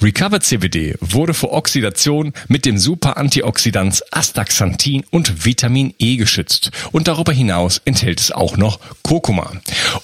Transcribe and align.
Recover 0.00 0.40
CBD 0.40 0.94
wurde 1.00 1.34
vor 1.34 1.52
Oxidation 1.52 2.32
mit 2.48 2.64
dem 2.64 2.78
Super-Antioxidans 2.78 4.02
Astaxanthin 4.10 5.04
und 5.10 5.44
Vitamin 5.44 5.94
E 5.98 6.16
geschützt 6.16 6.70
und 6.92 7.08
darüber 7.08 7.32
hinaus 7.32 7.80
enthält 7.84 8.20
es 8.20 8.32
auch 8.32 8.56
noch 8.56 8.80
Kurkuma. 9.02 9.52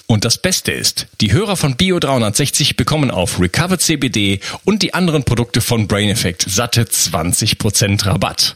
Und 0.07 0.25
das 0.25 0.37
Beste 0.37 0.71
ist, 0.71 1.07
die 1.21 1.31
Hörer 1.31 1.57
von 1.57 1.75
Bio 1.75 1.99
360 1.99 2.77
bekommen 2.77 3.11
auf 3.11 3.39
Recover 3.39 3.79
CBD 3.79 4.39
und 4.65 4.83
die 4.83 4.93
anderen 4.93 5.23
Produkte 5.23 5.61
von 5.61 5.87
Brain 5.87 6.09
Effect 6.09 6.45
satte 6.49 6.83
20% 6.83 8.05
Rabatt. 8.05 8.55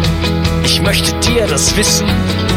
Ich 0.63 0.81
möchte 0.81 1.13
dir 1.19 1.47
das 1.47 1.75
Wissen 1.75 2.07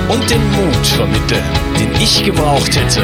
und 0.09 0.31
den 0.31 0.43
Mut 0.53 0.87
vermitteln, 0.87 1.43
den 1.79 1.91
ich 2.01 2.23
gebraucht 2.23 2.77
hätte, 2.77 3.03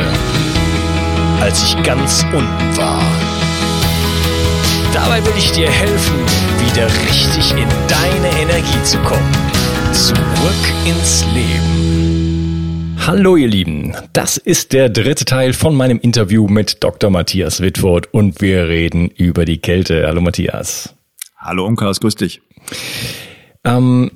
als 1.41 1.63
ich 1.63 1.83
ganz 1.83 2.25
unten 2.33 2.77
war. 2.77 3.03
Dabei 4.93 5.25
will 5.25 5.33
ich 5.39 5.53
dir 5.53 5.71
helfen, 5.71 6.17
wieder 6.67 6.87
richtig 6.87 7.53
in 7.53 7.69
deine 7.89 8.41
Energie 8.43 8.83
zu 8.85 8.99
kommen. 8.99 9.33
Zurück 9.93 10.75
ins 10.85 11.25
Leben. 11.35 12.97
Hallo 13.07 13.37
ihr 13.37 13.49
Lieben, 13.49 13.97
das 14.13 14.37
ist 14.37 14.73
der 14.73 14.89
dritte 14.89 15.25
Teil 15.25 15.53
von 15.55 15.75
meinem 15.75 15.99
Interview 15.99 16.47
mit 16.49 16.85
Dr. 16.85 17.11
Matthias 17.11 17.61
Wittfurt 17.61 18.13
und 18.13 18.41
wir 18.41 18.69
reden 18.69 19.09
über 19.09 19.47
die 19.47 19.59
Kälte. 19.59 20.05
Hallo 20.07 20.21
Matthias. 20.21 20.95
Hallo 21.37 21.67
Umkas, 21.67 22.01
grüß 22.01 22.17
dich. 22.17 22.43
Ähm, 23.65 24.11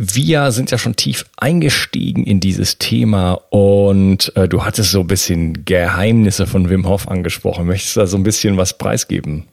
wir 0.00 0.52
sind 0.52 0.70
ja 0.70 0.78
schon 0.78 0.94
tief 0.94 1.26
eingestiegen 1.36 2.22
in 2.22 2.38
dieses 2.38 2.78
Thema 2.78 3.32
und 3.50 4.34
äh, 4.36 4.48
du 4.48 4.64
hattest 4.64 4.92
so 4.92 5.00
ein 5.00 5.08
bisschen 5.08 5.64
Geheimnisse 5.64 6.46
von 6.46 6.70
Wim 6.70 6.86
Hof 6.86 7.08
angesprochen. 7.08 7.66
Möchtest 7.66 7.96
du 7.96 8.00
da 8.00 8.06
so 8.06 8.16
ein 8.16 8.22
bisschen 8.22 8.56
was 8.56 8.78
preisgeben? 8.78 9.44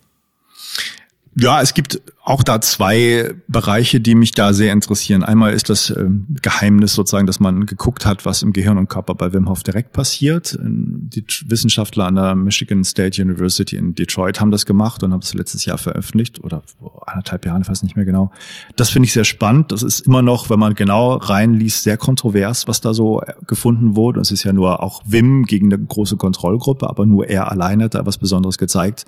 Ja, 1.38 1.62
es 1.62 1.74
gibt 1.74 2.02
auch 2.24 2.42
da 2.42 2.60
zwei 2.60 3.36
Bereiche, 3.48 4.00
die 4.00 4.16
mich 4.16 4.32
da 4.32 4.54
sehr 4.54 4.74
interessieren. 4.74 5.22
Einmal 5.22 5.54
ist 5.54 5.70
das 5.70 5.92
ähm, 5.92 6.26
Geheimnis 6.42 6.94
sozusagen, 6.94 7.28
dass 7.28 7.40
man 7.40 7.68
geguckt 7.68 8.06
hat, 8.06 8.26
was 8.26 8.42
im 8.42 8.52
Gehirn 8.52 8.80
und 8.80 8.90
Körper 8.90 9.14
bei 9.14 9.32
Wim 9.32 9.48
Hof 9.48 9.62
direkt 9.62 9.92
passiert. 9.92 10.58
Die 10.60 11.24
Wissenschaftler 11.46 12.06
an 12.06 12.16
der 12.16 12.36
Michigan 12.36 12.84
State 12.84 13.22
University 13.22 13.76
in 13.76 13.94
Detroit 13.94 14.40
haben 14.40 14.50
das 14.50 14.66
gemacht 14.66 15.04
und 15.04 15.14
haben 15.14 15.20
es 15.22 15.36
letztes 15.36 15.66
Jahr 15.66 15.78
veröffentlicht 15.78 16.44
oder 16.44 16.64
anderthalb 17.06 17.46
Jahren, 17.46 17.62
ich 17.62 17.70
weiß 17.70 17.84
nicht 17.84 17.96
mehr 17.96 18.06
genau. 18.06 18.32
Das 18.76 18.90
finde 18.90 19.06
ich 19.06 19.14
sehr 19.14 19.26
spannend. 19.26 19.72
Das 19.72 19.84
ist 19.84 20.00
immer 20.08 20.24
noch, 20.24 20.50
wenn 20.50 20.60
man 20.60 20.74
genau 20.74 21.18
reinliest, 21.18 21.84
sehr 21.84 21.98
kontrovers, 21.98 22.68
was 22.68 22.82
da 22.82 22.96
so 22.96 23.22
gefunden 23.46 23.96
wurde. 23.96 24.22
Es 24.22 24.32
ist 24.32 24.44
ja 24.44 24.54
nur 24.54 24.82
auch 24.82 25.04
Wim 25.06 25.44
gegen 25.44 25.72
eine 25.72 25.84
große 25.84 26.18
Kontrollgruppe, 26.18 26.90
aber 26.90 27.06
nur 27.06 27.28
er 27.28 27.52
alleine 27.52 27.84
hat 27.84 27.94
da 27.94 28.06
was 28.06 28.18
Besonderes 28.18 28.58
gezeigt. 28.58 29.06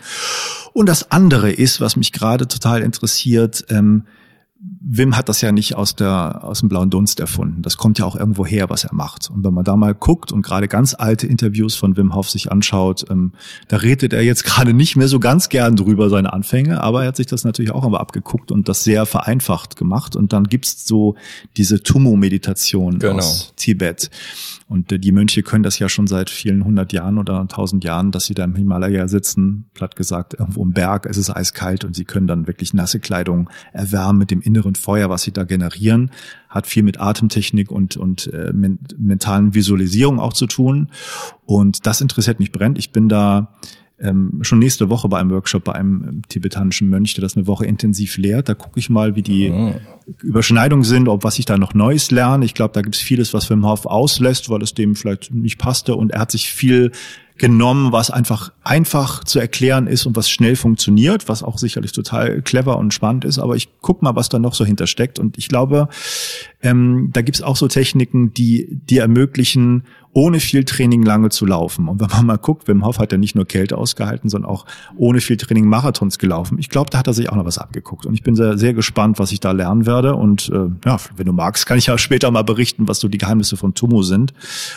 Und 0.73 0.87
das 0.87 1.11
andere 1.11 1.51
ist, 1.51 1.81
was 1.81 1.95
mich 1.95 2.11
gerade 2.17 2.47
total 2.47 2.81
interessiert, 2.81 3.65
ähm, 3.69 4.03
Wim 4.59 5.15
hat 5.15 5.29
das 5.29 5.41
ja 5.41 5.51
nicht 5.51 5.75
aus, 5.75 5.95
der, 5.95 6.43
aus 6.43 6.61
dem 6.61 6.69
blauen 6.69 6.89
Dunst 6.89 7.19
erfunden. 7.19 7.61
Das 7.61 7.77
kommt 7.77 7.99
ja 7.99 8.05
auch 8.05 8.15
irgendwo 8.15 8.45
her, 8.45 8.69
was 8.69 8.85
er 8.85 8.93
macht. 8.93 9.29
Und 9.29 9.43
wenn 9.43 9.53
man 9.53 9.63
da 9.63 9.75
mal 9.75 9.93
guckt 9.93 10.31
und 10.31 10.41
gerade 10.41 10.67
ganz 10.67 10.95
alte 10.97 11.27
Interviews 11.27 11.75
von 11.75 11.95
Wim 11.97 12.15
Hof 12.15 12.29
sich 12.29 12.51
anschaut, 12.51 13.05
ähm, 13.09 13.33
da 13.67 13.77
redet 13.77 14.13
er 14.13 14.23
jetzt 14.23 14.43
gerade 14.45 14.73
nicht 14.73 14.95
mehr 14.95 15.07
so 15.07 15.19
ganz 15.19 15.49
gern 15.49 15.75
drüber, 15.75 16.09
seine 16.09 16.33
Anfänge, 16.33 16.81
aber 16.81 17.01
er 17.01 17.09
hat 17.09 17.17
sich 17.17 17.27
das 17.27 17.43
natürlich 17.43 17.71
auch 17.71 17.83
einmal 17.83 18.01
abgeguckt 18.01 18.51
und 18.51 18.67
das 18.67 18.83
sehr 18.83 19.05
vereinfacht 19.05 19.75
gemacht. 19.75 20.15
Und 20.15 20.33
dann 20.33 20.45
gibt's 20.45 20.87
so 20.87 21.15
diese 21.57 21.83
Tumo-Meditation 21.83 22.99
genau. 22.99 23.17
aus 23.17 23.53
Tibet. 23.57 24.09
Und 24.69 24.91
die 24.91 25.11
Mönche 25.13 25.43
können 25.43 25.63
das 25.63 25.79
ja 25.79 25.87
schon 25.87 26.07
seit 26.07 26.29
vielen 26.29 26.65
hundert 26.65 26.91
Jahren 26.91 27.17
oder 27.17 27.47
tausend 27.47 27.85
Jahren, 27.85 28.11
dass 28.11 28.25
sie 28.25 28.33
da 28.33 28.43
im 28.43 28.55
Himalaya 28.55 29.07
sitzen, 29.07 29.65
platt 29.73 29.95
gesagt, 29.95 30.33
irgendwo 30.37 30.61
im 30.61 30.73
Berg, 30.73 31.05
es 31.05 31.15
ist 31.15 31.29
eiskalt 31.29 31.85
und 31.85 31.95
sie 31.95 32.03
können 32.03 32.27
dann 32.27 32.47
wirklich 32.47 32.73
nasse 32.73 32.99
Kleidung 32.99 33.49
erwärmen 33.71 34.19
mit 34.19 34.29
dem 34.29 34.41
inneren 34.47 34.75
Feuer, 34.75 35.09
was 35.09 35.21
sie 35.21 35.31
da 35.31 35.43
generieren. 35.43 36.11
Hat 36.49 36.65
viel 36.65 36.81
mit 36.81 36.99
Atemtechnik 36.99 37.69
und, 37.69 37.97
und 37.97 38.33
äh, 38.33 38.51
mentalen 38.53 39.53
Visualisierung 39.53 40.19
auch 40.19 40.33
zu 40.33 40.47
tun. 40.47 40.89
Und 41.45 41.85
das 41.85 42.01
interessiert 42.01 42.39
mich 42.39 42.51
brennt. 42.51 42.79
Ich 42.79 42.91
bin 42.91 43.09
da 43.09 43.53
ähm, 43.99 44.39
schon 44.41 44.59
nächste 44.59 44.89
Woche 44.89 45.09
bei 45.09 45.19
einem 45.19 45.31
Workshop 45.31 45.63
bei 45.63 45.73
einem 45.73 46.03
ähm, 46.07 46.21
tibetanischen 46.27 46.89
Mönch, 46.89 47.15
der 47.15 47.23
das 47.23 47.35
eine 47.35 47.47
Woche 47.47 47.65
intensiv 47.65 48.17
lehrt. 48.17 48.47
Da 48.47 48.53
gucke 48.53 48.79
ich 48.79 48.89
mal, 48.89 49.15
wie 49.15 49.23
die 49.23 49.49
oh. 49.49 49.73
Überschneidungen 50.21 50.83
sind, 50.83 51.07
ob 51.07 51.23
was 51.23 51.39
ich 51.39 51.45
da 51.45 51.57
noch 51.57 51.73
Neues 51.73 52.11
lerne. 52.11 52.45
Ich 52.45 52.53
glaube, 52.53 52.73
da 52.73 52.81
gibt 52.81 52.95
es 52.95 53.01
vieles, 53.01 53.33
was 53.33 53.49
Wim 53.49 53.65
Hof 53.65 53.85
auslässt, 53.85 54.49
weil 54.49 54.61
es 54.61 54.73
dem 54.73 54.95
vielleicht 54.95 55.33
nicht 55.33 55.57
passte. 55.57 55.95
Und 55.95 56.11
er 56.11 56.21
hat 56.21 56.31
sich 56.31 56.51
viel 56.51 56.91
genommen, 57.37 57.91
was 57.91 58.09
einfach 58.11 58.51
einfach 58.63 59.23
zu 59.23 59.39
erklären 59.39 59.87
ist 59.87 60.05
und 60.05 60.15
was 60.15 60.29
schnell 60.29 60.55
funktioniert, 60.55 61.29
was 61.29 61.43
auch 61.43 61.57
sicherlich 61.57 61.91
total 61.91 62.41
clever 62.41 62.77
und 62.77 62.93
spannend 62.93 63.25
ist. 63.25 63.39
Aber 63.39 63.55
ich 63.55 63.69
guck 63.81 64.01
mal, 64.01 64.15
was 64.15 64.29
da 64.29 64.39
noch 64.39 64.53
so 64.53 64.65
hintersteckt. 64.65 65.19
Und 65.19 65.37
ich 65.37 65.47
glaube, 65.47 65.87
ähm, 66.61 67.09
da 67.13 67.21
gibt's 67.21 67.41
auch 67.41 67.55
so 67.55 67.67
Techniken, 67.67 68.33
die 68.33 68.67
die 68.71 68.97
ermöglichen, 68.97 69.83
ohne 70.13 70.39
viel 70.39 70.63
Training 70.65 71.03
lange 71.03 71.29
zu 71.29 71.45
laufen. 71.45 71.87
Und 71.87 72.01
wenn 72.01 72.07
man 72.07 72.25
mal 72.25 72.37
guckt, 72.37 72.67
Wim 72.67 72.83
Hof 72.83 72.97
hat 72.97 73.11
ja 73.11 73.19
nicht 73.19 73.35
nur 73.35 73.45
Kälte 73.45 73.77
ausgehalten, 73.77 74.31
sondern 74.31 74.49
auch 74.49 74.65
ohne 74.95 75.21
viel 75.21 75.37
Training 75.37 75.67
Marathons 75.67 76.17
gelaufen. 76.17 76.57
Ich 76.57 76.69
glaube, 76.69 76.89
da 76.89 76.97
hat 76.97 77.05
er 77.05 77.13
sich 77.13 77.29
auch 77.29 77.35
noch 77.35 77.45
was 77.45 77.59
abgeguckt. 77.59 78.07
Und 78.07 78.15
ich 78.15 78.23
bin 78.23 78.35
sehr, 78.35 78.57
sehr 78.57 78.73
gespannt, 78.73 79.19
was 79.19 79.31
ich 79.31 79.39
da 79.39 79.51
lernen 79.51 79.85
werde. 79.85 80.15
Und 80.15 80.49
äh, 80.49 80.69
ja, 80.85 80.97
wenn 81.15 81.27
du 81.27 81.33
magst, 81.33 81.67
kann 81.67 81.77
ich 81.77 81.85
ja 81.85 81.99
später 81.99 82.31
mal 82.31 82.43
berichten, 82.43 82.87
was 82.87 82.99
so 82.99 83.07
die 83.07 83.19
Geheimnisse 83.19 83.57
von 83.57 83.75
Tumo 83.75 84.01
sind 84.01 84.33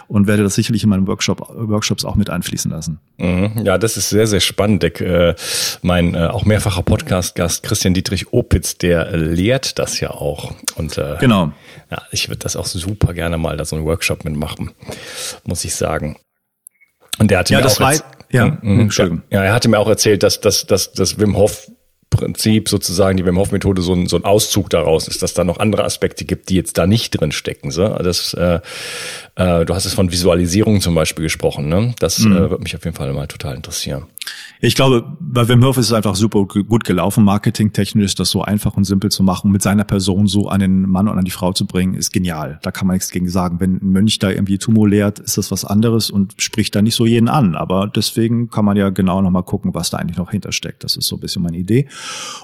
und 0.09 0.27
werde 0.27 0.43
das 0.43 0.57
sicherlich 0.57 0.85
in 0.85 0.91
meinen 0.91 1.07
Workshop, 1.07 1.49
Workshops 1.57 2.05
auch 2.05 2.17
mit 2.17 2.29
einfließen 2.29 2.50
lassen. 2.71 3.01
Mhm. 3.19 3.63
Ja, 3.65 3.79
das 3.79 3.97
ist 3.97 4.11
sehr, 4.11 4.27
sehr 4.27 4.41
spannend. 4.41 4.83
Der, 4.83 5.01
äh, 5.01 5.35
mein 5.83 6.15
äh, 6.15 6.27
auch 6.27 6.45
mehrfacher 6.45 6.83
Podcast-Gast 6.83 7.63
Christian 7.63 7.95
Dietrich 7.95 8.33
Opitz, 8.33 8.79
der 8.79 9.17
lehrt 9.17 9.79
das 9.79 10.01
ja 10.01 10.11
auch. 10.11 10.53
Und 10.77 10.99
äh, 10.99 11.17
genau. 11.21 11.53
Ja, 11.91 12.03
ich 12.11 12.29
würde 12.29 12.41
das 12.41 12.57
auch 12.57 12.67
super 12.67 13.15
gerne 13.15 13.39
mal 13.39 13.57
da 13.57 13.65
so 13.65 13.77
einen 13.77 13.85
Workshop 13.85 14.25
mitmachen 14.25 14.71
muss 15.45 15.65
ich 15.65 15.75
sagen. 15.75 16.17
Und 17.19 17.31
der 17.31 17.39
hatte 17.39 17.53
ja, 17.53 17.59
mir 17.59 17.65
das 17.65 17.81
auch 17.81 17.93
ja, 18.33 18.47
mhm, 18.63 18.89
mhm. 18.97 19.23
ja, 19.31 19.43
er 19.43 19.53
hatte 19.53 19.69
mir 19.69 19.79
auch 19.79 19.89
erzählt, 19.89 20.23
dass, 20.23 20.41
dass, 20.41 20.65
dass, 20.65 20.93
dass 20.93 21.19
Wim 21.19 21.37
Hof 21.37 21.69
Prinzip 22.11 22.69
sozusagen 22.69 23.17
die 23.17 23.25
Wim 23.25 23.39
Hof 23.39 23.53
Methode 23.53 23.83
so 23.83 23.95
ein, 23.95 24.07
so 24.07 24.17
ein 24.17 24.25
Auszug 24.25 24.69
daraus 24.69 25.07
ist, 25.07 25.23
dass 25.23 25.33
da 25.33 25.45
noch 25.45 25.61
andere 25.61 25.85
Aspekte 25.85 26.25
gibt, 26.25 26.49
die 26.49 26.57
jetzt 26.57 26.77
da 26.77 26.87
nicht 26.87 27.21
drin 27.21 27.31
stecken. 27.31 27.71
So? 27.71 27.89
Das, 27.89 28.35
äh, 28.35 28.61
äh, 29.37 29.65
du 29.65 29.75
hast 29.75 29.87
es 29.87 29.95
von 29.95 30.11
Visualisierung 30.11 30.81
zum 30.81 30.97
Beispiel 30.97 31.23
gesprochen. 31.23 31.69
Ne? 31.69 31.95
Das 32.01 32.19
mhm. 32.19 32.33
äh, 32.33 32.51
würde 32.51 32.63
mich 32.63 32.75
auf 32.75 32.85
jeden 32.85 32.97
Fall 32.97 33.13
mal 33.13 33.29
total 33.29 33.55
interessieren. 33.55 34.07
Ich 34.61 34.75
glaube, 34.75 35.17
bei 35.19 35.49
Wim 35.49 35.65
Hof 35.65 35.79
ist 35.79 35.87
es 35.87 35.93
einfach 35.93 36.15
super 36.15 36.45
gut 36.45 36.85
gelaufen. 36.85 37.25
Marketingtechnisch 37.25 38.15
das 38.15 38.29
so 38.31 38.43
einfach 38.43 38.77
und 38.77 38.85
simpel 38.85 39.11
zu 39.11 39.23
machen, 39.23 39.51
mit 39.51 39.63
seiner 39.63 39.85
Person 39.85 40.27
so 40.27 40.49
an 40.49 40.61
den 40.61 40.83
Mann 40.83 41.09
und 41.09 41.17
an 41.17 41.25
die 41.25 41.31
Frau 41.31 41.53
zu 41.53 41.67
bringen, 41.67 41.95
ist 41.95 42.13
genial. 42.13 42.59
Da 42.63 42.71
kann 42.71 42.87
man 42.87 42.97
nichts 42.97 43.11
gegen 43.11 43.29
sagen. 43.29 43.61
Wenn 43.61 43.77
ein 43.77 43.93
Mönch 43.93 44.19
da 44.19 44.29
irgendwie 44.29 44.59
Tumor 44.59 44.89
lehrt, 44.89 45.19
ist 45.19 45.39
das 45.39 45.51
was 45.51 45.65
anderes 45.65 46.11
und 46.11 46.35
spricht 46.43 46.75
da 46.75 46.83
nicht 46.83 46.95
so 46.95 47.07
jeden 47.07 47.29
an. 47.29 47.55
Aber 47.55 47.87
deswegen 47.87 48.51
kann 48.51 48.67
man 48.67 48.77
ja 48.77 48.91
genau 48.91 49.23
nochmal 49.23 49.45
gucken, 49.45 49.73
was 49.73 49.89
da 49.89 49.97
eigentlich 49.97 50.19
noch 50.19 50.31
hintersteckt. 50.31 50.85
Das 50.85 50.97
ist 50.97 51.07
so 51.07 51.17
ein 51.17 51.21
bisschen 51.21 51.43
meine 51.43 51.57
Idee. 51.57 51.89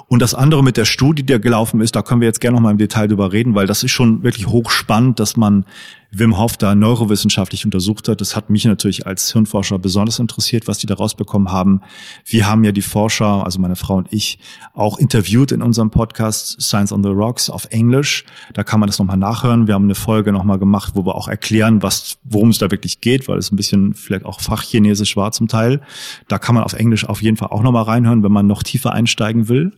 Und 0.08 0.22
das 0.22 0.34
andere 0.34 0.62
mit 0.62 0.76
der 0.76 0.84
Studie, 0.84 1.24
die 1.24 1.32
da 1.32 1.38
gelaufen 1.38 1.80
ist, 1.80 1.96
da 1.96 2.02
können 2.02 2.20
wir 2.20 2.28
jetzt 2.28 2.40
gerne 2.40 2.56
nochmal 2.56 2.72
im 2.72 2.78
Detail 2.78 3.08
drüber 3.08 3.32
reden, 3.32 3.54
weil 3.54 3.66
das 3.66 3.82
ist 3.82 3.90
schon 3.90 4.22
wirklich 4.22 4.46
hochspannend, 4.46 5.18
dass 5.18 5.36
man 5.36 5.64
Wim 6.10 6.38
Hof 6.38 6.56
da 6.56 6.74
neurowissenschaftlich 6.74 7.64
untersucht 7.64 8.08
hat. 8.08 8.20
Das 8.20 8.36
hat 8.36 8.50
mich 8.50 8.64
natürlich 8.64 9.06
als 9.06 9.32
Hirnforscher 9.32 9.78
besonders 9.78 10.18
interessiert, 10.18 10.68
was 10.68 10.78
die 10.78 10.86
da 10.86 10.94
rausbekommen 10.94 11.50
haben. 11.50 11.80
Wir 12.24 12.46
haben 12.46 12.64
ja 12.64 12.72
die 12.72 12.82
Forscher, 12.82 13.44
also 13.44 13.58
meine 13.60 13.76
Frau 13.76 13.96
und 13.96 14.12
ich, 14.12 14.38
auch 14.74 14.98
interviewt 14.98 15.52
in 15.52 15.62
unserem 15.62 15.90
Podcast 15.90 16.60
Science 16.60 16.92
on 16.92 17.02
the 17.02 17.10
Rocks 17.10 17.50
auf 17.50 17.66
Englisch. 17.70 18.24
Da 18.54 18.64
kann 18.64 18.80
man 18.80 18.86
das 18.86 18.98
nochmal 18.98 19.16
nachhören. 19.16 19.66
Wir 19.66 19.74
haben 19.74 19.84
eine 19.84 19.94
Folge 19.94 20.32
nochmal 20.32 20.58
gemacht, 20.58 20.92
wo 20.94 21.04
wir 21.04 21.14
auch 21.14 21.28
erklären, 21.28 21.82
was, 21.82 22.18
worum 22.24 22.50
es 22.50 22.58
da 22.58 22.70
wirklich 22.70 23.00
geht, 23.00 23.28
weil 23.28 23.38
es 23.38 23.52
ein 23.52 23.56
bisschen 23.56 23.94
vielleicht 23.94 24.24
auch 24.24 24.40
Fachchinesisch 24.40 25.16
war 25.16 25.32
zum 25.32 25.48
Teil. 25.48 25.80
Da 26.28 26.38
kann 26.38 26.54
man 26.54 26.64
auf 26.64 26.72
Englisch 26.72 27.06
auf 27.08 27.22
jeden 27.22 27.36
Fall 27.36 27.48
auch 27.48 27.62
nochmal 27.62 27.84
reinhören, 27.84 28.22
wenn 28.22 28.32
man 28.32 28.46
noch 28.46 28.62
tiefer 28.62 28.92
einsteigen 28.92 29.48
will. 29.48 29.72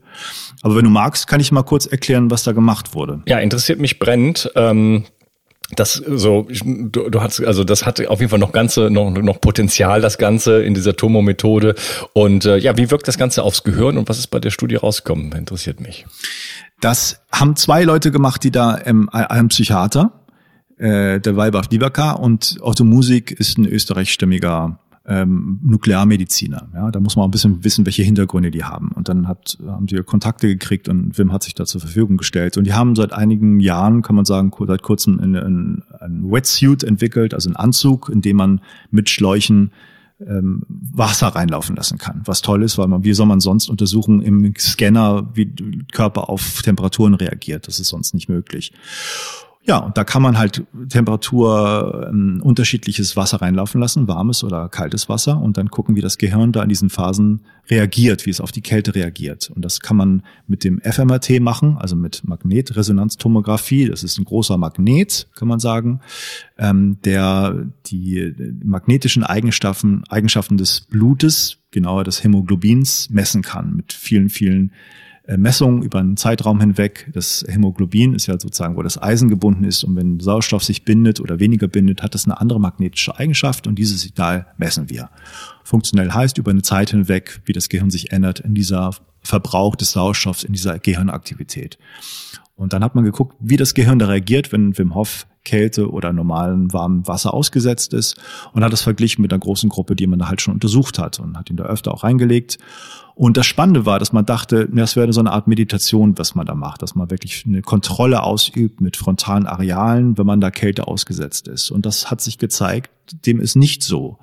Aber 0.62 0.76
wenn 0.76 0.84
du 0.84 0.90
magst, 0.90 1.26
kann 1.26 1.40
ich 1.40 1.52
mal 1.52 1.62
kurz 1.62 1.86
erklären, 1.86 2.30
was 2.30 2.42
da 2.42 2.52
gemacht 2.52 2.94
wurde. 2.94 3.22
Ja, 3.26 3.38
interessiert 3.38 3.80
mich 3.80 3.98
brennend. 3.98 4.50
Ähm 4.54 5.04
das 5.76 5.94
so 5.94 6.46
du, 6.50 7.10
du 7.10 7.20
hast 7.20 7.40
also 7.44 7.62
das 7.62 7.84
hat 7.84 8.04
auf 8.06 8.20
jeden 8.20 8.30
Fall 8.30 8.38
noch 8.38 8.52
ganze 8.52 8.90
noch 8.90 9.10
noch 9.10 9.40
Potenzial 9.40 10.00
das 10.00 10.16
ganze 10.16 10.62
in 10.62 10.74
dieser 10.74 10.96
Tomo 10.96 11.20
Methode 11.20 11.74
und 12.14 12.46
äh, 12.46 12.56
ja 12.56 12.76
wie 12.76 12.90
wirkt 12.90 13.06
das 13.06 13.18
ganze 13.18 13.42
aufs 13.42 13.64
Gehirn 13.64 13.98
und 13.98 14.08
was 14.08 14.18
ist 14.18 14.28
bei 14.28 14.40
der 14.40 14.50
Studie 14.50 14.76
rausgekommen? 14.76 15.32
Interessiert 15.32 15.80
mich. 15.80 16.06
Das 16.80 17.20
haben 17.32 17.56
zwei 17.56 17.82
Leute 17.84 18.10
gemacht 18.10 18.44
die 18.44 18.50
da 18.50 18.78
ähm, 18.84 19.08
ein 19.12 19.48
Psychiater 19.48 20.12
äh, 20.78 21.20
der 21.20 21.36
Weibach 21.36 21.66
Lieberka 21.70 22.12
und 22.12 22.56
Otto 22.60 22.84
Musik 22.84 23.30
ist 23.32 23.58
ein 23.58 23.66
österreichstämmiger 23.66 24.78
ähm, 25.08 25.58
Nuklearmediziner. 25.64 26.68
Ja, 26.74 26.90
da 26.90 27.00
muss 27.00 27.16
man 27.16 27.26
ein 27.26 27.30
bisschen 27.30 27.64
wissen, 27.64 27.86
welche 27.86 28.02
Hintergründe 28.02 28.50
die 28.50 28.64
haben. 28.64 28.92
Und 28.92 29.08
dann 29.08 29.26
hat, 29.26 29.58
haben 29.66 29.88
sie 29.88 29.96
Kontakte 30.02 30.48
gekriegt 30.48 30.88
und 30.88 31.16
Wim 31.16 31.32
hat 31.32 31.42
sich 31.42 31.54
da 31.54 31.64
zur 31.64 31.80
Verfügung 31.80 32.18
gestellt. 32.18 32.58
Und 32.58 32.64
die 32.64 32.74
haben 32.74 32.94
seit 32.94 33.14
einigen 33.14 33.58
Jahren, 33.58 34.02
kann 34.02 34.16
man 34.16 34.26
sagen, 34.26 34.52
seit 34.66 34.82
kurzem 34.82 35.18
ein, 35.18 35.82
ein 35.98 36.30
Wetsuit 36.30 36.84
entwickelt, 36.84 37.32
also 37.32 37.48
einen 37.48 37.56
Anzug, 37.56 38.10
in 38.10 38.20
dem 38.20 38.36
man 38.36 38.60
mit 38.90 39.08
Schläuchen 39.08 39.72
ähm, 40.20 40.64
Wasser 40.68 41.28
reinlaufen 41.28 41.74
lassen 41.76 41.96
kann. 41.96 42.22
Was 42.24 42.42
toll 42.42 42.62
ist, 42.62 42.76
weil 42.76 42.88
man, 42.88 43.02
wie 43.04 43.14
soll 43.14 43.26
man 43.26 43.40
sonst 43.40 43.70
untersuchen 43.70 44.20
im 44.20 44.52
Scanner, 44.58 45.30
wie 45.32 45.54
Körper 45.92 46.28
auf 46.28 46.60
Temperaturen 46.62 47.14
reagiert? 47.14 47.66
Das 47.66 47.80
ist 47.80 47.88
sonst 47.88 48.12
nicht 48.12 48.28
möglich. 48.28 48.72
Ja, 49.62 49.78
und 49.78 49.98
da 49.98 50.04
kann 50.04 50.22
man 50.22 50.38
halt 50.38 50.64
Temperatur 50.88 52.08
ähm, 52.08 52.40
unterschiedliches 52.42 53.16
Wasser 53.16 53.42
reinlaufen 53.42 53.80
lassen, 53.80 54.08
warmes 54.08 54.42
oder 54.42 54.68
kaltes 54.68 55.08
Wasser, 55.08 55.40
und 55.40 55.58
dann 55.58 55.68
gucken, 55.68 55.94
wie 55.94 56.00
das 56.00 56.16
Gehirn 56.16 56.52
da 56.52 56.62
in 56.62 56.70
diesen 56.70 56.88
Phasen 56.88 57.44
reagiert, 57.68 58.24
wie 58.24 58.30
es 58.30 58.40
auf 58.40 58.50
die 58.50 58.62
Kälte 58.62 58.94
reagiert. 58.94 59.50
Und 59.54 59.64
das 59.64 59.80
kann 59.80 59.96
man 59.96 60.22
mit 60.46 60.64
dem 60.64 60.80
FMRT 60.80 61.40
machen, 61.40 61.76
also 61.76 61.96
mit 61.96 62.22
Magnetresonanztomographie. 62.26 63.86
Das 63.86 64.04
ist 64.04 64.18
ein 64.18 64.24
großer 64.24 64.56
Magnet, 64.56 65.28
kann 65.34 65.48
man 65.48 65.60
sagen, 65.60 66.00
ähm, 66.56 66.98
der 67.04 67.66
die 67.86 68.34
magnetischen 68.64 69.22
Eigenschaften, 69.22 70.04
Eigenschaften 70.08 70.56
des 70.56 70.82
Blutes, 70.82 71.58
genauer 71.72 72.04
des 72.04 72.24
Hämoglobins, 72.24 73.10
messen 73.10 73.42
kann 73.42 73.74
mit 73.74 73.92
vielen, 73.92 74.30
vielen 74.30 74.72
Messungen 75.36 75.82
über 75.82 75.98
einen 75.98 76.16
Zeitraum 76.16 76.60
hinweg. 76.60 77.10
Das 77.12 77.44
Hämoglobin 77.46 78.14
ist 78.14 78.26
ja 78.26 78.40
sozusagen, 78.40 78.76
wo 78.76 78.82
das 78.82 79.00
Eisen 79.00 79.28
gebunden 79.28 79.64
ist. 79.64 79.84
Und 79.84 79.94
wenn 79.96 80.20
Sauerstoff 80.20 80.64
sich 80.64 80.84
bindet 80.84 81.20
oder 81.20 81.38
weniger 81.38 81.68
bindet, 81.68 82.02
hat 82.02 82.14
das 82.14 82.24
eine 82.24 82.40
andere 82.40 82.58
magnetische 82.58 83.16
Eigenschaft 83.18 83.66
und 83.66 83.78
dieses 83.78 84.00
Signal 84.00 84.46
messen 84.56 84.88
wir. 84.88 85.10
Funktionell 85.64 86.12
heißt 86.12 86.38
über 86.38 86.50
eine 86.50 86.62
Zeit 86.62 86.90
hinweg, 86.90 87.42
wie 87.44 87.52
das 87.52 87.68
Gehirn 87.68 87.90
sich 87.90 88.10
ändert 88.10 88.40
in 88.40 88.54
dieser 88.54 88.92
Verbrauch 89.22 89.76
des 89.76 89.92
Sauerstoffs, 89.92 90.44
in 90.44 90.54
dieser 90.54 90.78
Gehirnaktivität. 90.78 91.78
Und 92.56 92.72
dann 92.72 92.82
hat 92.82 92.94
man 92.94 93.04
geguckt, 93.04 93.36
wie 93.38 93.56
das 93.56 93.74
Gehirn 93.74 93.98
da 93.98 94.06
reagiert, 94.06 94.50
wenn 94.50 94.76
Wim 94.78 94.94
Hof 94.94 95.26
Kälte 95.48 95.90
oder 95.90 96.12
normalen 96.12 96.72
warmen 96.74 97.06
Wasser 97.08 97.32
ausgesetzt 97.32 97.94
ist 97.94 98.16
und 98.52 98.62
hat 98.62 98.72
das 98.72 98.82
verglichen 98.82 99.22
mit 99.22 99.32
einer 99.32 99.40
großen 99.40 99.70
Gruppe, 99.70 99.96
die 99.96 100.06
man 100.06 100.18
da 100.18 100.28
halt 100.28 100.42
schon 100.42 100.52
untersucht 100.52 100.98
hat 100.98 101.18
und 101.20 101.38
hat 101.38 101.48
ihn 101.48 101.56
da 101.56 101.64
öfter 101.64 101.94
auch 101.94 102.04
reingelegt. 102.04 102.58
Und 103.18 103.36
das 103.36 103.46
Spannende 103.46 103.84
war, 103.84 103.98
dass 103.98 104.12
man 104.12 104.24
dachte, 104.24 104.68
das 104.70 104.94
wäre 104.94 105.12
so 105.12 105.18
eine 105.18 105.32
Art 105.32 105.48
Meditation, 105.48 106.16
was 106.18 106.36
man 106.36 106.46
da 106.46 106.54
macht, 106.54 106.82
dass 106.82 106.94
man 106.94 107.10
wirklich 107.10 107.44
eine 107.48 107.62
Kontrolle 107.62 108.22
ausübt 108.22 108.80
mit 108.80 108.96
frontalen 108.96 109.44
Arealen, 109.44 110.16
wenn 110.16 110.24
man 110.24 110.40
da 110.40 110.52
Kälte 110.52 110.86
ausgesetzt 110.86 111.48
ist. 111.48 111.72
Und 111.72 111.84
das 111.84 112.12
hat 112.12 112.20
sich 112.20 112.38
gezeigt, 112.38 112.92
dem 113.26 113.40
ist 113.40 113.56
nicht 113.56 113.82
so. 113.82 114.18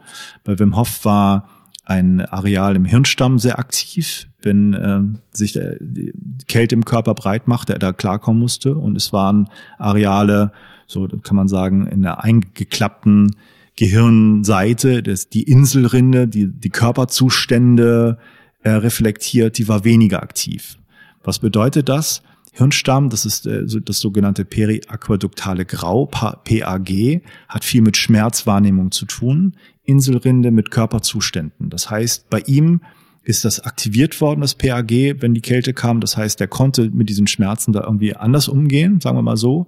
Bei 0.45 0.57
Wim 0.57 0.77
Hof 0.77 1.03
war 1.03 1.49
ein 1.83 2.21
Areal 2.21 2.77
im 2.77 2.85
Hirnstamm 2.85 3.37
sehr 3.37 3.59
aktiv, 3.59 4.29
wenn 4.41 4.73
äh, 4.73 5.01
sich 5.35 5.51
der, 5.51 5.75
die 5.81 6.13
Kälte 6.47 6.75
im 6.75 6.85
Körper 6.85 7.15
breit 7.15 7.49
macht, 7.49 7.67
der 7.67 7.79
da 7.79 7.91
klarkommen 7.91 8.39
musste. 8.39 8.75
Und 8.75 8.95
es 8.95 9.11
waren 9.11 9.49
Areale, 9.77 10.53
so 10.87 11.05
kann 11.21 11.35
man 11.35 11.49
sagen, 11.49 11.85
in 11.85 12.01
der 12.01 12.23
eingeklappten 12.23 13.35
Gehirnseite, 13.75 15.03
das, 15.03 15.27
die 15.27 15.43
Inselrinde, 15.43 16.29
die, 16.29 16.47
die 16.47 16.69
Körperzustände 16.69 18.19
äh, 18.65 18.71
reflektiert, 18.71 19.59
die 19.59 19.67
war 19.67 19.83
weniger 19.83 20.23
aktiv. 20.23 20.77
Was 21.23 21.37
bedeutet 21.37 21.87
das? 21.87 22.23
Hirnstamm, 22.51 23.09
das 23.09 23.25
ist 23.25 23.45
äh, 23.45 23.63
das 23.63 23.99
sogenannte 23.99 24.43
periaquaduktale 24.43 25.65
Grau, 25.65 26.07
PAG, 26.07 27.21
hat 27.47 27.63
viel 27.63 27.81
mit 27.81 27.95
Schmerzwahrnehmung 27.95 28.91
zu 28.91 29.05
tun. 29.05 29.55
Inselrinde 29.83 30.49
mit 30.49 30.71
Körperzuständen. 30.71 31.69
Das 31.69 31.91
heißt, 31.91 32.29
bei 32.31 32.39
ihm 32.47 32.81
ist 33.21 33.45
das 33.45 33.59
aktiviert 33.59 34.19
worden, 34.19 34.41
das 34.41 34.55
PAG, 34.55 34.89
wenn 34.89 35.35
die 35.35 35.41
Kälte 35.41 35.73
kam. 35.73 36.01
Das 36.01 36.17
heißt, 36.17 36.41
er 36.41 36.47
konnte 36.47 36.89
mit 36.89 37.07
diesen 37.07 37.27
Schmerzen 37.27 37.71
da 37.71 37.83
irgendwie 37.83 38.15
anders 38.15 38.47
umgehen, 38.47 38.99
sagen 38.99 39.17
wir 39.17 39.21
mal 39.21 39.37
so. 39.37 39.67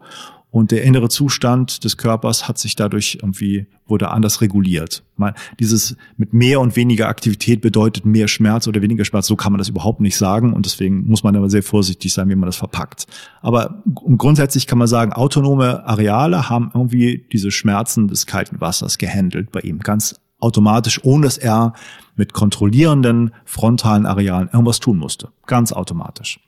Und 0.49 0.71
der 0.71 0.83
innere 0.83 1.09
Zustand 1.09 1.83
des 1.83 1.97
Körpers 1.97 2.47
hat 2.47 2.57
sich 2.57 2.75
dadurch 2.75 3.19
irgendwie, 3.21 3.67
wurde 3.85 4.09
anders 4.09 4.39
reguliert. 4.41 5.03
Mal, 5.17 5.33
dieses 5.59 5.97
mit 6.15 6.33
mehr 6.33 6.61
und 6.61 6.75
weniger 6.77 7.09
Aktivität 7.09 7.59
bedeutet 7.59 8.05
mehr 8.05 8.29
Schmerz 8.29 8.65
oder 8.67 8.81
weniger 8.81 9.03
Schmerz. 9.03 9.27
So 9.27 9.35
kann 9.35 9.51
man 9.51 9.59
das 9.59 9.67
überhaupt 9.67 9.99
nicht 9.99 10.15
sagen. 10.15 10.53
Und 10.53 10.65
deswegen 10.65 11.05
muss 11.05 11.23
man 11.23 11.35
aber 11.35 11.49
sehr 11.49 11.63
vorsichtig 11.63 12.13
sein, 12.13 12.29
wie 12.29 12.35
man 12.35 12.47
das 12.47 12.55
verpackt. 12.55 13.07
Aber 13.41 13.83
grundsätzlich 13.93 14.67
kann 14.67 14.77
man 14.77 14.87
sagen, 14.87 15.11
autonome 15.11 15.85
Areale 15.85 16.49
haben 16.49 16.71
irgendwie 16.73 17.25
diese 17.31 17.51
Schmerzen 17.51 18.07
des 18.07 18.25
kalten 18.25 18.61
Wassers 18.61 18.97
gehandelt 18.97 19.51
bei 19.51 19.59
ihm. 19.59 19.79
Ganz 19.79 20.15
automatisch, 20.39 21.03
ohne 21.03 21.25
dass 21.25 21.37
er 21.37 21.73
mit 22.15 22.31
kontrollierenden 22.31 23.31
frontalen 23.43 24.05
Arealen 24.05 24.49
irgendwas 24.51 24.79
tun 24.79 24.97
musste. 24.97 25.29
Ganz 25.45 25.73
automatisch 25.73 26.39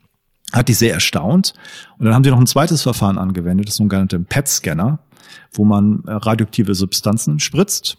hat 0.53 0.67
die 0.67 0.73
sehr 0.73 0.93
erstaunt. 0.93 1.53
Und 1.97 2.05
dann 2.05 2.13
haben 2.13 2.23
sie 2.23 2.31
noch 2.31 2.39
ein 2.39 2.47
zweites 2.47 2.81
Verfahren 2.81 3.17
angewendet, 3.17 3.67
das 3.67 3.75
sogenannte 3.75 4.19
PET-Scanner, 4.19 4.99
wo 5.53 5.65
man 5.65 6.03
äh, 6.05 6.11
radioaktive 6.11 6.75
Substanzen 6.75 7.39
spritzt 7.39 7.97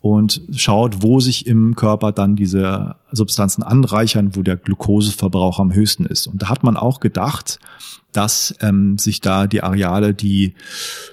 und 0.00 0.42
schaut, 0.54 1.02
wo 1.02 1.20
sich 1.20 1.46
im 1.46 1.74
Körper 1.74 2.12
dann 2.12 2.36
diese 2.36 2.96
Substanzen 3.10 3.62
anreichern, 3.62 4.36
wo 4.36 4.42
der 4.42 4.56
Glukoseverbrauch 4.56 5.58
am 5.58 5.72
höchsten 5.72 6.06
ist. 6.06 6.26
Und 6.26 6.42
da 6.42 6.48
hat 6.48 6.62
man 6.62 6.76
auch 6.76 7.00
gedacht, 7.00 7.58
dass 8.16 8.54
ähm, 8.60 8.96
sich 8.96 9.20
da 9.20 9.46
die 9.46 9.62
Areale, 9.62 10.14
die 10.14 10.54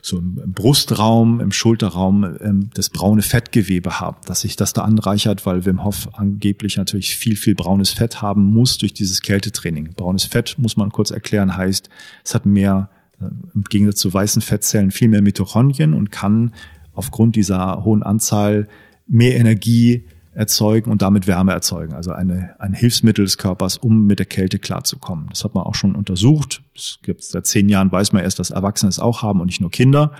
so 0.01 0.19
im 0.19 0.53
Brustraum, 0.53 1.41
im 1.41 1.51
Schulterraum 1.51 2.37
ähm, 2.39 2.69
das 2.73 2.89
braune 2.89 3.21
Fettgewebe 3.21 3.99
haben, 3.99 4.17
dass 4.25 4.41
sich 4.41 4.55
das 4.55 4.71
da 4.71 4.83
anreichert, 4.83 5.45
weil 5.45 5.65
Wim 5.65 5.83
Hof 5.83 6.09
angeblich 6.13 6.77
natürlich 6.77 7.17
viel, 7.17 7.35
viel 7.35 7.55
braunes 7.55 7.89
Fett 7.89 8.21
haben 8.21 8.43
muss 8.43 8.77
durch 8.77 8.93
dieses 8.93 9.21
Kältetraining. 9.21 9.93
Braunes 9.95 10.23
Fett, 10.23 10.55
muss 10.57 10.77
man 10.77 10.91
kurz 10.91 11.11
erklären, 11.11 11.57
heißt, 11.57 11.89
es 12.23 12.35
hat 12.35 12.45
mehr, 12.45 12.89
äh, 13.19 13.25
im 13.53 13.63
Gegensatz 13.63 13.99
zu 13.99 14.13
weißen 14.13 14.41
Fettzellen, 14.41 14.91
viel 14.91 15.09
mehr 15.09 15.21
Mitochondrien 15.21 15.93
und 15.93 16.09
kann 16.09 16.53
aufgrund 16.93 17.35
dieser 17.35 17.83
hohen 17.83 18.03
Anzahl 18.03 18.67
mehr 19.07 19.35
Energie 19.37 20.05
erzeugen 20.35 20.91
und 20.91 21.01
damit 21.01 21.27
Wärme 21.27 21.51
erzeugen. 21.51 21.93
Also 21.93 22.11
eine, 22.11 22.55
ein 22.59 22.73
Hilfsmittel 22.73 23.25
des 23.25 23.37
Körpers, 23.37 23.77
um 23.77 24.07
mit 24.07 24.19
der 24.19 24.25
Kälte 24.25 24.59
klarzukommen. 24.59 25.27
Das 25.29 25.43
hat 25.43 25.53
man 25.53 25.63
auch 25.63 25.75
schon 25.75 25.95
untersucht. 25.95 26.63
Es 26.75 26.99
gibt 27.03 27.23
seit 27.23 27.45
zehn 27.45 27.69
Jahren 27.69 27.91
weiß 27.91 28.13
man 28.13 28.23
erst, 28.23 28.39
dass 28.39 28.49
Erwachsene 28.49 28.89
es 28.89 28.99
auch 28.99 29.21
haben 29.21 29.41
und 29.41 29.47
nicht 29.47 29.61
nur 29.61 29.69
Kinder. 29.69 30.11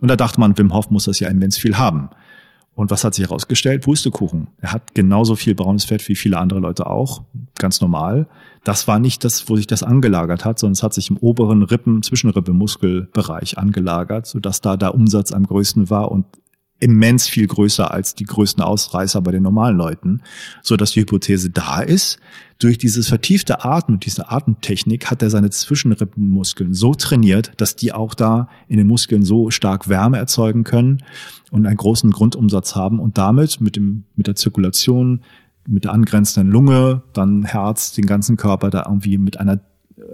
Und 0.00 0.08
da 0.08 0.16
dachte 0.16 0.40
man, 0.40 0.56
Wim 0.56 0.72
Hof 0.72 0.90
muss 0.90 1.04
das 1.04 1.20
ja 1.20 1.28
immens 1.28 1.58
viel 1.58 1.76
haben. 1.76 2.08
Und 2.74 2.90
was 2.90 3.02
hat 3.02 3.14
sich 3.14 3.24
herausgestellt? 3.24 3.82
Pustekuchen. 3.82 4.48
Er 4.60 4.72
hat 4.72 4.94
genauso 4.94 5.34
viel 5.34 5.54
braunes 5.54 5.84
Fett 5.84 6.08
wie 6.08 6.14
viele 6.14 6.38
andere 6.38 6.60
Leute 6.60 6.86
auch. 6.86 7.24
Ganz 7.58 7.80
normal. 7.80 8.28
Das 8.64 8.88
war 8.88 8.98
nicht 8.98 9.24
das, 9.24 9.48
wo 9.48 9.56
sich 9.56 9.66
das 9.66 9.82
angelagert 9.82 10.44
hat, 10.44 10.58
sondern 10.58 10.72
es 10.72 10.82
hat 10.82 10.94
sich 10.94 11.10
im 11.10 11.16
oberen 11.16 11.62
Rippen, 11.62 12.02
Zwischenrippenmuskelbereich 12.02 13.58
angelagert, 13.58 14.26
sodass 14.26 14.60
da 14.60 14.76
der 14.76 14.94
Umsatz 14.94 15.32
am 15.32 15.46
größten 15.46 15.90
war 15.90 16.10
und 16.10 16.26
immens 16.80 17.26
viel 17.26 17.46
größer 17.46 17.90
als 17.90 18.14
die 18.14 18.24
größten 18.24 18.62
Ausreißer 18.62 19.20
bei 19.20 19.32
den 19.32 19.42
normalen 19.42 19.76
Leuten, 19.76 20.22
so 20.62 20.76
dass 20.76 20.92
die 20.92 21.00
Hypothese 21.00 21.50
da 21.50 21.80
ist. 21.80 22.18
Durch 22.58 22.78
dieses 22.78 23.08
vertiefte 23.08 23.64
Atmen, 23.64 24.00
diese 24.00 24.30
Atemtechnik 24.30 25.10
hat 25.10 25.22
er 25.22 25.30
seine 25.30 25.50
Zwischenrippenmuskeln 25.50 26.74
so 26.74 26.94
trainiert, 26.94 27.52
dass 27.56 27.76
die 27.76 27.92
auch 27.92 28.14
da 28.14 28.48
in 28.68 28.78
den 28.78 28.86
Muskeln 28.86 29.24
so 29.24 29.50
stark 29.50 29.88
Wärme 29.88 30.18
erzeugen 30.18 30.64
können 30.64 31.02
und 31.50 31.66
einen 31.66 31.76
großen 31.76 32.10
Grundumsatz 32.10 32.74
haben 32.76 33.00
und 33.00 33.18
damit 33.18 33.60
mit 33.60 33.76
dem, 33.76 34.04
mit 34.14 34.26
der 34.26 34.36
Zirkulation, 34.36 35.22
mit 35.68 35.84
der 35.84 35.92
angrenzenden 35.92 36.52
Lunge, 36.52 37.02
dann 37.12 37.44
Herz, 37.44 37.92
den 37.92 38.06
ganzen 38.06 38.36
Körper 38.36 38.70
da 38.70 38.84
irgendwie 38.86 39.18
mit 39.18 39.38
einer 39.38 39.60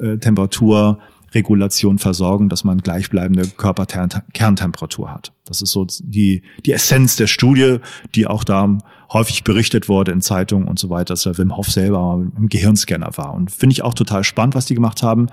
äh, 0.00 0.18
Temperatur 0.18 0.99
Regulation 1.34 1.99
versorgen, 1.99 2.49
dass 2.49 2.64
man 2.64 2.78
gleichbleibende 2.78 3.49
Körperkerntemperatur 3.49 5.12
hat. 5.12 5.32
Das 5.44 5.62
ist 5.62 5.73
so 5.73 5.87
die, 6.00 6.42
die 6.64 6.73
Essenz 6.73 7.16
der 7.16 7.26
Studie, 7.26 7.78
die 8.14 8.26
auch 8.26 8.44
da 8.44 8.78
häufig 9.12 9.44
berichtet 9.44 9.88
wurde 9.88 10.12
in 10.12 10.20
Zeitungen 10.20 10.68
und 10.68 10.78
so 10.78 10.90
weiter, 10.90 11.14
dass 11.14 11.25
der 11.25 11.37
Wim 11.37 11.56
Hof 11.56 11.70
selber 11.70 12.25
im 12.37 12.49
Gehirnscanner 12.49 13.16
war. 13.16 13.34
Und 13.34 13.50
finde 13.50 13.73
ich 13.73 13.82
auch 13.82 13.94
total 13.94 14.25
spannend, 14.25 14.54
was 14.54 14.66
die 14.66 14.75
gemacht 14.75 15.02
haben. 15.02 15.26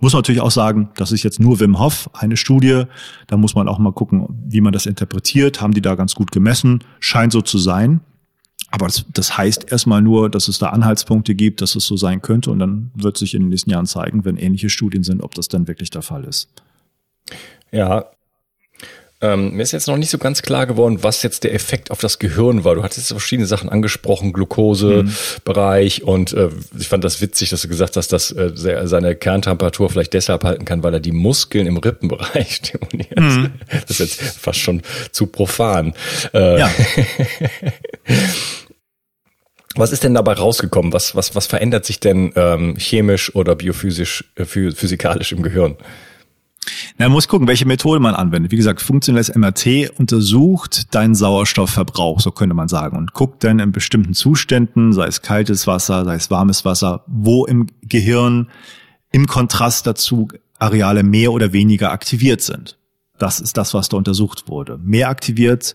Muss 0.00 0.12
man 0.12 0.20
natürlich 0.20 0.40
auch 0.40 0.50
sagen, 0.50 0.90
das 0.96 1.12
ist 1.12 1.22
jetzt 1.22 1.40
nur 1.40 1.58
Wim 1.60 1.78
Hof, 1.78 2.10
eine 2.12 2.36
Studie. 2.36 2.84
Da 3.26 3.36
muss 3.36 3.54
man 3.54 3.68
auch 3.68 3.78
mal 3.78 3.92
gucken, 3.92 4.26
wie 4.46 4.60
man 4.60 4.72
das 4.72 4.86
interpretiert. 4.86 5.60
Haben 5.60 5.72
die 5.72 5.82
da 5.82 5.94
ganz 5.94 6.14
gut 6.14 6.30
gemessen? 6.30 6.84
Scheint 7.00 7.32
so 7.32 7.40
zu 7.40 7.58
sein. 7.58 8.00
Aber 8.70 8.86
das, 8.86 9.04
das 9.12 9.38
heißt 9.38 9.72
erstmal 9.72 10.02
nur, 10.02 10.28
dass 10.28 10.48
es 10.48 10.58
da 10.58 10.68
Anhaltspunkte 10.68 11.34
gibt, 11.34 11.62
dass 11.62 11.74
es 11.74 11.86
so 11.86 11.96
sein 11.96 12.20
könnte. 12.20 12.50
Und 12.50 12.58
dann 12.58 12.90
wird 12.94 13.16
sich 13.16 13.34
in 13.34 13.42
den 13.42 13.48
nächsten 13.48 13.70
Jahren 13.70 13.86
zeigen, 13.86 14.24
wenn 14.24 14.36
ähnliche 14.36 14.68
Studien 14.68 15.04
sind, 15.04 15.22
ob 15.22 15.34
das 15.34 15.48
dann 15.48 15.68
wirklich 15.68 15.90
der 15.90 16.02
Fall 16.02 16.24
ist. 16.24 16.50
Ja, 17.70 18.06
ähm, 19.20 19.54
mir 19.54 19.64
ist 19.64 19.72
jetzt 19.72 19.88
noch 19.88 19.96
nicht 19.96 20.10
so 20.10 20.18
ganz 20.18 20.42
klar 20.42 20.66
geworden, 20.66 21.02
was 21.02 21.24
jetzt 21.24 21.42
der 21.42 21.52
Effekt 21.52 21.90
auf 21.90 21.98
das 21.98 22.20
Gehirn 22.20 22.62
war. 22.62 22.76
Du 22.76 22.84
hattest 22.84 23.08
verschiedene 23.08 23.48
Sachen 23.48 23.68
angesprochen, 23.68 24.32
Glukosebereich 24.32 26.02
mhm. 26.02 26.08
und 26.08 26.32
äh, 26.34 26.50
ich 26.78 26.86
fand 26.88 27.02
das 27.02 27.20
witzig, 27.20 27.50
dass 27.50 27.62
du 27.62 27.68
gesagt 27.68 27.96
hast, 27.96 28.12
dass 28.12 28.30
äh, 28.30 28.52
seine 28.54 29.16
Kerntemperatur 29.16 29.90
vielleicht 29.90 30.14
deshalb 30.14 30.44
halten 30.44 30.64
kann, 30.64 30.84
weil 30.84 30.94
er 30.94 31.00
die 31.00 31.10
Muskeln 31.10 31.66
im 31.66 31.78
Rippenbereich 31.78 32.54
stimuliert. 32.64 33.18
Mhm. 33.18 33.50
Das 33.88 33.98
ist 33.98 34.20
jetzt 34.20 34.38
fast 34.38 34.60
schon 34.60 34.82
zu 35.10 35.26
profan. 35.26 35.94
Äh, 36.32 36.60
ja. 36.60 36.70
Was 39.74 39.92
ist 39.92 40.02
denn 40.02 40.14
dabei 40.14 40.32
rausgekommen? 40.32 40.92
Was, 40.92 41.14
was, 41.14 41.36
was 41.36 41.46
verändert 41.46 41.84
sich 41.84 42.00
denn 42.00 42.32
ähm, 42.34 42.76
chemisch 42.76 43.32
oder 43.36 43.54
biophysisch, 43.54 44.24
äh, 44.34 44.44
physikalisch 44.44 45.30
im 45.30 45.42
Gehirn? 45.42 45.76
Na, 46.98 47.06
man 47.06 47.12
muss 47.12 47.28
gucken, 47.28 47.48
welche 47.48 47.66
Methode 47.66 48.00
man 48.00 48.14
anwendet. 48.14 48.52
Wie 48.52 48.56
gesagt, 48.56 48.80
funktionelles 48.80 49.34
MRT 49.34 49.90
untersucht 49.98 50.94
deinen 50.94 51.14
Sauerstoffverbrauch, 51.14 52.20
so 52.20 52.30
könnte 52.30 52.54
man 52.54 52.68
sagen, 52.68 52.96
und 52.96 53.12
guckt 53.12 53.44
dann 53.44 53.58
in 53.58 53.72
bestimmten 53.72 54.14
Zuständen, 54.14 54.92
sei 54.92 55.06
es 55.06 55.22
kaltes 55.22 55.66
Wasser, 55.66 56.04
sei 56.04 56.14
es 56.14 56.30
warmes 56.30 56.64
Wasser, 56.64 57.04
wo 57.06 57.46
im 57.46 57.66
Gehirn 57.82 58.48
im 59.10 59.26
Kontrast 59.26 59.86
dazu 59.86 60.28
Areale 60.58 61.02
mehr 61.02 61.32
oder 61.32 61.52
weniger 61.52 61.92
aktiviert 61.92 62.40
sind. 62.40 62.78
Das 63.18 63.40
ist 63.40 63.56
das, 63.56 63.74
was 63.74 63.88
da 63.88 63.96
untersucht 63.96 64.48
wurde. 64.48 64.78
Mehr 64.82 65.08
aktiviert 65.08 65.74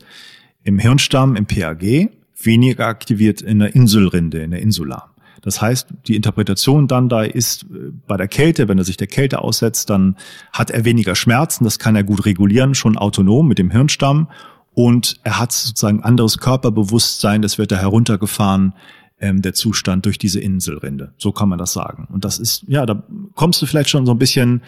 im 0.63 0.79
Hirnstamm, 0.79 1.35
im 1.35 1.45
PAG, 1.45 2.09
weniger 2.41 2.87
aktiviert 2.87 3.41
in 3.41 3.59
der 3.59 3.75
Insulrinde, 3.75 4.41
in 4.41 4.51
der 4.51 4.61
Insula. 4.61 5.12
Das 5.43 5.61
heißt, 5.61 5.87
die 6.07 6.15
Interpretation 6.15 6.87
dann 6.87 7.09
da 7.09 7.21
ist, 7.21 7.63
äh, 7.63 7.91
bei 8.07 8.17
der 8.17 8.27
Kälte, 8.27 8.67
wenn 8.67 8.77
er 8.77 8.85
sich 8.85 8.97
der 8.97 9.07
Kälte 9.07 9.41
aussetzt, 9.41 9.89
dann 9.89 10.17
hat 10.51 10.71
er 10.71 10.85
weniger 10.85 11.15
Schmerzen, 11.15 11.65
das 11.65 11.77
kann 11.77 11.95
er 11.95 12.03
gut 12.03 12.25
regulieren, 12.25 12.73
schon 12.73 12.97
autonom 12.97 13.47
mit 13.47 13.59
dem 13.59 13.69
Hirnstamm. 13.69 14.29
Und 14.73 15.19
er 15.23 15.39
hat 15.39 15.51
sozusagen 15.51 16.01
anderes 16.01 16.39
Körperbewusstsein, 16.39 17.43
das 17.43 17.59
wird 17.59 17.71
da 17.71 17.77
heruntergefahren, 17.77 18.73
ähm, 19.19 19.41
der 19.41 19.53
Zustand 19.53 20.05
durch 20.05 20.17
diese 20.17 20.39
Inselrinde. 20.39 21.13
So 21.17 21.31
kann 21.31 21.49
man 21.49 21.59
das 21.59 21.73
sagen. 21.73 22.07
Und 22.11 22.25
das 22.25 22.39
ist, 22.39 22.65
ja, 22.67 22.85
da 22.85 23.03
kommst 23.35 23.61
du 23.61 23.65
vielleicht 23.65 23.89
schon 23.89 24.05
so 24.05 24.11
ein 24.11 24.17
bisschen 24.17 24.63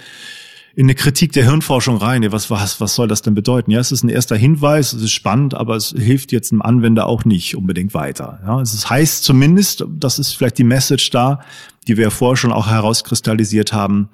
in 0.75 0.85
eine 0.85 0.95
Kritik 0.95 1.31
der 1.31 1.45
Hirnforschung 1.45 1.97
rein. 1.97 2.29
Was, 2.31 2.49
was, 2.49 2.81
was 2.81 2.95
soll 2.95 3.07
das 3.07 3.21
denn 3.21 3.33
bedeuten? 3.33 3.71
Ja, 3.71 3.79
es 3.79 3.91
ist 3.91 4.03
ein 4.03 4.09
erster 4.09 4.35
Hinweis, 4.35 4.91
es 4.93 5.01
ist 5.01 5.13
spannend, 5.13 5.53
aber 5.53 5.75
es 5.75 5.95
hilft 5.97 6.31
jetzt 6.31 6.51
dem 6.51 6.61
Anwender 6.61 7.07
auch 7.07 7.23
nicht 7.23 7.55
unbedingt 7.55 7.93
weiter. 7.93 8.39
Ja, 8.45 8.59
es 8.59 8.89
heißt 8.89 9.23
zumindest, 9.23 9.85
das 9.89 10.19
ist 10.19 10.33
vielleicht 10.33 10.57
die 10.57 10.65
Message 10.65 11.09
da, 11.11 11.39
die 11.87 11.95
wir 11.95 12.05
ja 12.05 12.09
vorher 12.09 12.35
schon 12.35 12.51
auch 12.51 12.67
herauskristallisiert 12.67 13.71
haben. 13.71 14.09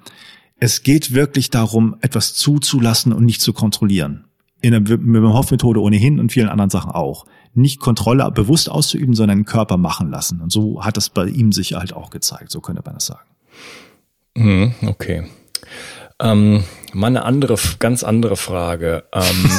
Es 0.60 0.84
geht 0.84 1.12
wirklich 1.12 1.50
darum, 1.50 1.96
etwas 2.00 2.34
zuzulassen 2.34 3.12
und 3.12 3.24
nicht 3.24 3.40
zu 3.40 3.52
kontrollieren. 3.52 4.24
In 4.60 4.70
der 4.70 4.86
Wim 4.86 5.32
Hof 5.32 5.50
Methode 5.50 5.82
ohnehin 5.82 6.20
und 6.20 6.30
vielen 6.30 6.48
anderen 6.48 6.70
Sachen 6.70 6.92
auch. 6.92 7.26
Nicht 7.54 7.80
Kontrolle 7.80 8.30
bewusst 8.30 8.70
auszuüben, 8.70 9.14
sondern 9.14 9.38
den 9.38 9.44
Körper 9.44 9.76
machen 9.76 10.10
lassen. 10.10 10.40
Und 10.40 10.52
so 10.52 10.84
hat 10.84 10.96
das 10.96 11.10
bei 11.10 11.26
ihm 11.26 11.50
sich 11.50 11.74
halt 11.74 11.92
auch 11.92 12.10
gezeigt. 12.10 12.52
So 12.52 12.60
könnte 12.60 12.82
man 12.84 12.94
das 12.94 13.06
sagen. 13.06 13.28
Mhm, 14.36 14.74
okay. 14.86 15.24
Ähm, 16.22 16.64
mal 16.92 17.08
eine 17.08 17.24
andere, 17.24 17.56
ganz 17.80 18.04
andere 18.04 18.36
Frage. 18.36 19.04
Ähm, 19.12 19.50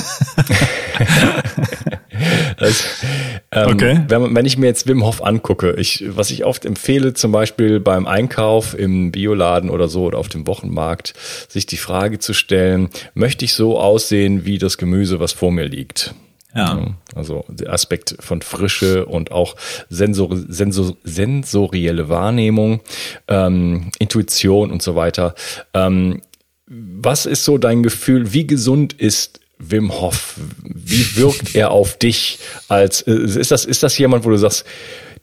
das, 2.58 3.04
ähm, 3.52 3.70
okay. 3.70 4.02
wenn, 4.08 4.36
wenn, 4.36 4.46
ich 4.46 4.58
mir 4.58 4.68
jetzt 4.68 4.88
Wim 4.88 5.04
Hof 5.04 5.24
angucke, 5.24 5.74
ich, 5.74 6.06
was 6.08 6.32
ich 6.32 6.46
oft 6.46 6.66
empfehle, 6.66 7.14
zum 7.14 7.32
Beispiel 7.32 7.80
beim 7.80 8.08
Einkauf 8.08 8.78
im 8.78 9.12
Bioladen 9.12 9.70
oder 9.70 9.90
so 9.90 10.06
oder 10.06 10.18
auf 10.18 10.30
dem 10.30 10.48
Wochenmarkt, 10.48 11.14
sich 11.50 11.66
die 11.66 11.78
Frage 11.78 12.20
zu 12.20 12.34
stellen, 12.34 12.90
möchte 13.14 13.44
ich 13.44 13.54
so 13.54 13.80
aussehen 13.80 14.46
wie 14.46 14.58
das 14.58 14.78
Gemüse, 14.78 15.20
was 15.20 15.34
vor 15.34 15.52
mir 15.52 15.66
liegt? 15.66 16.16
Ja. 16.56 16.86
Also 17.16 17.46
der 17.48 17.74
Aspekt 17.74 18.16
von 18.20 18.44
Frische 18.44 19.08
und 19.08 19.32
auch 19.32 19.56
Sensor, 19.90 20.30
Sensor, 20.36 20.96
sensorielle 21.04 22.10
Wahrnehmung, 22.10 22.82
ähm, 23.28 23.90
Intuition 23.98 24.72
und 24.72 24.84
so 24.84 24.96
weiter. 24.96 25.34
Ähm, 25.74 26.22
was 26.68 27.26
ist 27.26 27.46
so 27.46 27.58
dein 27.58 27.84
Gefühl? 27.84 28.34
Wie 28.34 28.48
gesund 28.48 28.94
ist 28.94 29.40
Wim 29.60 29.92
Hof? 29.92 30.40
Wie 30.64 31.16
wirkt 31.18 31.56
er 31.56 31.72
auf 31.72 31.98
dich? 31.98 32.40
Als 32.68 33.02
äh, 33.02 33.14
ist 33.14 33.52
das 33.52 33.66
ist 33.66 33.84
das 33.84 33.98
jemand, 33.98 34.26
wo 34.26 34.30
du 34.30 34.38
sagst, 34.38 34.66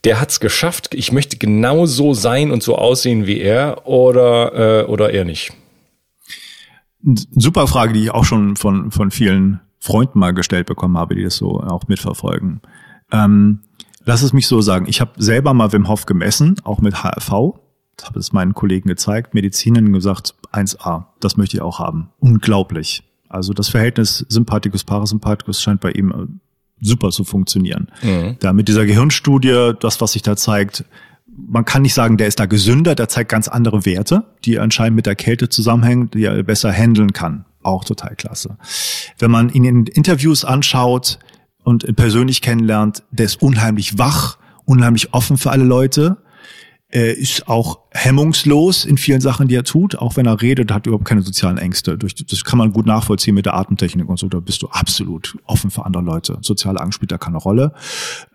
der 0.05 0.21
hat's 0.21 0.41
geschafft? 0.41 0.95
Ich 0.95 1.13
möchte 1.13 1.37
genau 1.37 1.87
so 1.87 2.15
sein 2.15 2.51
und 2.51 2.63
so 2.63 2.77
aussehen 2.77 3.27
wie 3.27 3.41
er 3.41 3.87
oder 3.87 4.83
äh, 4.83 4.85
oder 4.85 5.11
eher 5.11 5.25
nicht? 5.25 5.53
Super 7.03 7.67
Frage, 7.67 7.95
die 7.95 8.05
ich 8.05 8.11
auch 8.11 8.25
schon 8.25 8.57
von 8.57 8.91
von 8.91 9.11
vielen 9.11 9.61
Freunden 9.79 10.19
mal 10.19 10.33
gestellt 10.33 10.67
bekommen 10.67 10.99
habe, 10.99 11.15
die 11.15 11.25
das 11.25 11.37
so 11.37 11.61
auch 11.61 11.89
mitverfolgen. 11.89 12.61
Ähm, 13.11 13.61
lass 14.05 14.23
es 14.23 14.33
mich 14.33 14.47
so 14.47 14.61
sagen. 14.61 14.87
Ich 14.89 15.01
habe 15.01 15.13
selber 15.17 15.55
mal 15.55 15.73
Wim 15.73 15.89
Hof 15.89 16.05
gemessen, 16.07 16.57
auch 16.65 16.81
mit 16.81 17.03
HRV 17.03 17.55
habe 18.07 18.19
es 18.19 18.33
meinen 18.33 18.55
Kollegen 18.55 18.89
gezeigt, 18.89 19.35
Medizinern 19.35 19.93
gesagt, 19.93 20.35
1a, 20.53 21.05
das 21.21 21.37
möchte 21.37 21.57
ich 21.57 21.63
auch 21.63 21.79
haben. 21.79 22.11
Unglaublich. 22.19 23.03
Also 23.29 23.53
das 23.53 23.69
Verhältnis 23.69 24.27
Sympathikus, 24.29 24.85
Parasympathikus 24.85 25.63
scheint 25.63 25.81
bei 25.81 25.93
ihm 25.93 26.11
äh, 26.11 26.27
super 26.81 27.11
zu 27.11 27.25
funktionieren. 27.25 27.91
Mhm. 28.03 28.37
Da 28.41 28.53
mit 28.53 28.69
dieser 28.69 28.87
Gehirnstudie, 28.87 29.73
das, 29.79 30.01
was 30.01 30.13
sich 30.13 30.23
da 30.23 30.37
zeigt, 30.37 30.85
man 31.27 31.65
kann 31.65 31.83
nicht 31.83 31.95
sagen, 31.95 32.17
der 32.17 32.27
ist 32.27 32.41
da 32.41 32.47
gesünder, 32.47 32.95
der 32.95 33.09
zeigt 33.09 33.31
ganz 33.31 33.49
andere 33.49 33.87
Werte, 33.87 34.25
die 34.45 34.59
anscheinend 34.59 34.97
mit 34.97 35.07
der 35.07 35.15
Kälte 35.15 35.49
zusammenhängen, 35.49 36.11
die 36.11 36.25
er 36.25 36.43
besser 36.43 36.73
handeln 36.73 37.13
kann. 37.13 37.45
Auch 37.63 37.85
total 37.85 38.17
klasse. 38.17 38.57
Wenn 39.19 39.31
man 39.31 39.51
ihn 39.51 39.65
in 39.65 39.87
Interviews 39.87 40.45
anschaut 40.45 41.19
und 41.63 41.95
persönlich 41.97 42.41
kennenlernt, 42.41 43.03
der 43.11 43.27
ist 43.27 43.43
unheimlich 43.43 43.99
wach, 43.99 44.39
unheimlich 44.65 45.15
offen 45.15 45.37
für 45.37 45.51
alle 45.51 45.65
Leute 45.65 46.17
er 46.93 47.17
ist 47.17 47.49
auch 47.49 47.81
hemmungslos 47.93 48.85
in 48.85 48.99
vielen 48.99 49.21
Sachen, 49.21 49.47
die 49.47 49.55
er 49.55 49.63
tut, 49.63 49.97
auch 49.97 50.17
wenn 50.17 50.27
er 50.27 50.43
redet, 50.43 50.73
hat 50.73 50.87
überhaupt 50.87 51.05
keine 51.05 51.23
sozialen 51.23 51.57
Ängste. 51.57 51.97
Das 51.97 52.45
kann 52.45 52.59
man 52.59 52.73
gut 52.73 52.87
nachvollziehen 52.87 53.35
mit 53.35 53.47
der 53.47 53.55
Atemtechnik 53.55 54.09
und 54.09 54.19
so. 54.19 54.29
Da 54.29 54.41
bist 54.41 54.63
du 54.63 54.69
absolut 54.69 55.39
offen 55.47 55.71
für 55.71 55.87
andere 55.87 56.03
Leute. 56.03 56.39
Soziale 56.43 56.81
Angst 56.81 56.97
spielt 56.97 57.13
da 57.13 57.19
keine 57.19 57.39
Rolle. 57.39 57.73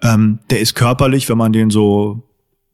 Ähm, 0.02 0.40
der 0.50 0.62
ist 0.62 0.74
körperlich, 0.76 1.28
wenn 1.28 1.38
man 1.38 1.52
den 1.52 1.70
so 1.70 2.24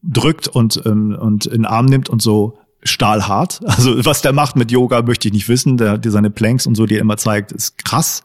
drückt 0.03 0.47
und, 0.47 0.81
ähm, 0.85 1.17
und 1.19 1.47
in 1.47 1.63
den 1.63 1.65
Arm 1.65 1.85
nimmt 1.85 2.09
und 2.09 2.21
so 2.21 2.57
stahlhart. 2.83 3.59
Also 3.65 4.05
was 4.05 4.21
der 4.21 4.33
macht 4.33 4.55
mit 4.55 4.71
Yoga, 4.71 5.01
möchte 5.01 5.27
ich 5.27 5.33
nicht 5.33 5.49
wissen. 5.49 5.77
Der, 5.77 5.97
der 5.97 6.11
seine 6.11 6.29
Planks 6.29 6.67
und 6.67 6.75
so, 6.75 6.85
die 6.85 6.95
er 6.95 7.01
immer 7.01 7.17
zeigt, 7.17 7.51
ist 7.51 7.83
krass. 7.83 8.23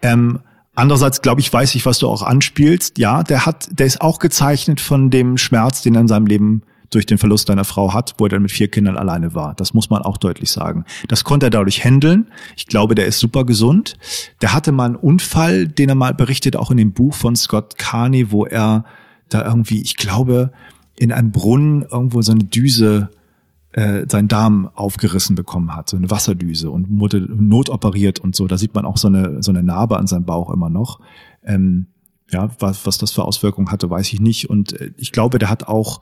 Ähm, 0.00 0.40
Andererseits 0.78 1.22
glaube 1.22 1.40
ich, 1.40 1.50
weiß 1.50 1.74
ich, 1.74 1.86
was 1.86 1.98
du 2.00 2.06
auch 2.06 2.20
anspielst. 2.20 2.98
Ja, 2.98 3.22
der 3.22 3.46
hat, 3.46 3.66
der 3.70 3.86
ist 3.86 4.02
auch 4.02 4.18
gezeichnet 4.18 4.78
von 4.78 5.08
dem 5.08 5.38
Schmerz, 5.38 5.80
den 5.80 5.94
er 5.94 6.02
in 6.02 6.08
seinem 6.08 6.26
Leben 6.26 6.64
durch 6.90 7.06
den 7.06 7.18
Verlust 7.18 7.48
seiner 7.48 7.64
Frau 7.64 7.92
hat, 7.92 8.14
wo 8.18 8.26
er 8.26 8.28
dann 8.30 8.42
mit 8.42 8.52
vier 8.52 8.68
Kindern 8.68 8.96
alleine 8.96 9.34
war. 9.34 9.54
Das 9.54 9.74
muss 9.74 9.90
man 9.90 10.02
auch 10.02 10.16
deutlich 10.16 10.50
sagen. 10.50 10.84
Das 11.08 11.24
konnte 11.24 11.46
er 11.46 11.50
dadurch 11.50 11.84
handeln. 11.84 12.28
Ich 12.56 12.66
glaube, 12.66 12.94
der 12.94 13.06
ist 13.06 13.18
super 13.18 13.44
gesund. 13.44 13.96
Der 14.42 14.52
hatte 14.52 14.72
mal 14.72 14.86
einen 14.86 14.96
Unfall, 14.96 15.66
den 15.68 15.88
er 15.88 15.94
mal 15.94 16.14
berichtet, 16.14 16.56
auch 16.56 16.70
in 16.70 16.76
dem 16.76 16.92
Buch 16.92 17.14
von 17.14 17.36
Scott 17.36 17.78
Carney, 17.78 18.30
wo 18.30 18.46
er 18.46 18.84
da 19.28 19.44
irgendwie, 19.44 19.80
ich 19.82 19.96
glaube, 19.96 20.52
in 20.96 21.12
einem 21.12 21.32
Brunnen 21.32 21.82
irgendwo 21.82 22.22
so 22.22 22.32
eine 22.32 22.44
Düse 22.44 23.10
äh, 23.72 24.06
seinen 24.08 24.28
Darm 24.28 24.70
aufgerissen 24.74 25.36
bekommen 25.36 25.76
hat, 25.76 25.90
so 25.90 25.96
eine 25.96 26.10
Wasserdüse 26.10 26.70
und 26.70 26.86
wurde 26.98 27.20
notoperiert 27.20 28.18
und 28.20 28.34
so. 28.34 28.46
Da 28.46 28.56
sieht 28.56 28.74
man 28.74 28.86
auch 28.86 28.96
so 28.96 29.08
eine, 29.08 29.42
so 29.42 29.50
eine 29.50 29.62
Narbe 29.62 29.98
an 29.98 30.06
seinem 30.06 30.24
Bauch 30.24 30.50
immer 30.50 30.70
noch. 30.70 31.00
Ähm, 31.44 31.86
ja, 32.30 32.50
was, 32.58 32.86
was 32.86 32.98
das 32.98 33.12
für 33.12 33.24
Auswirkungen 33.24 33.70
hatte, 33.70 33.88
weiß 33.88 34.12
ich 34.12 34.20
nicht. 34.20 34.50
Und 34.50 34.80
äh, 34.80 34.90
ich 34.96 35.12
glaube, 35.12 35.38
der 35.38 35.48
hat 35.48 35.68
auch 35.68 36.00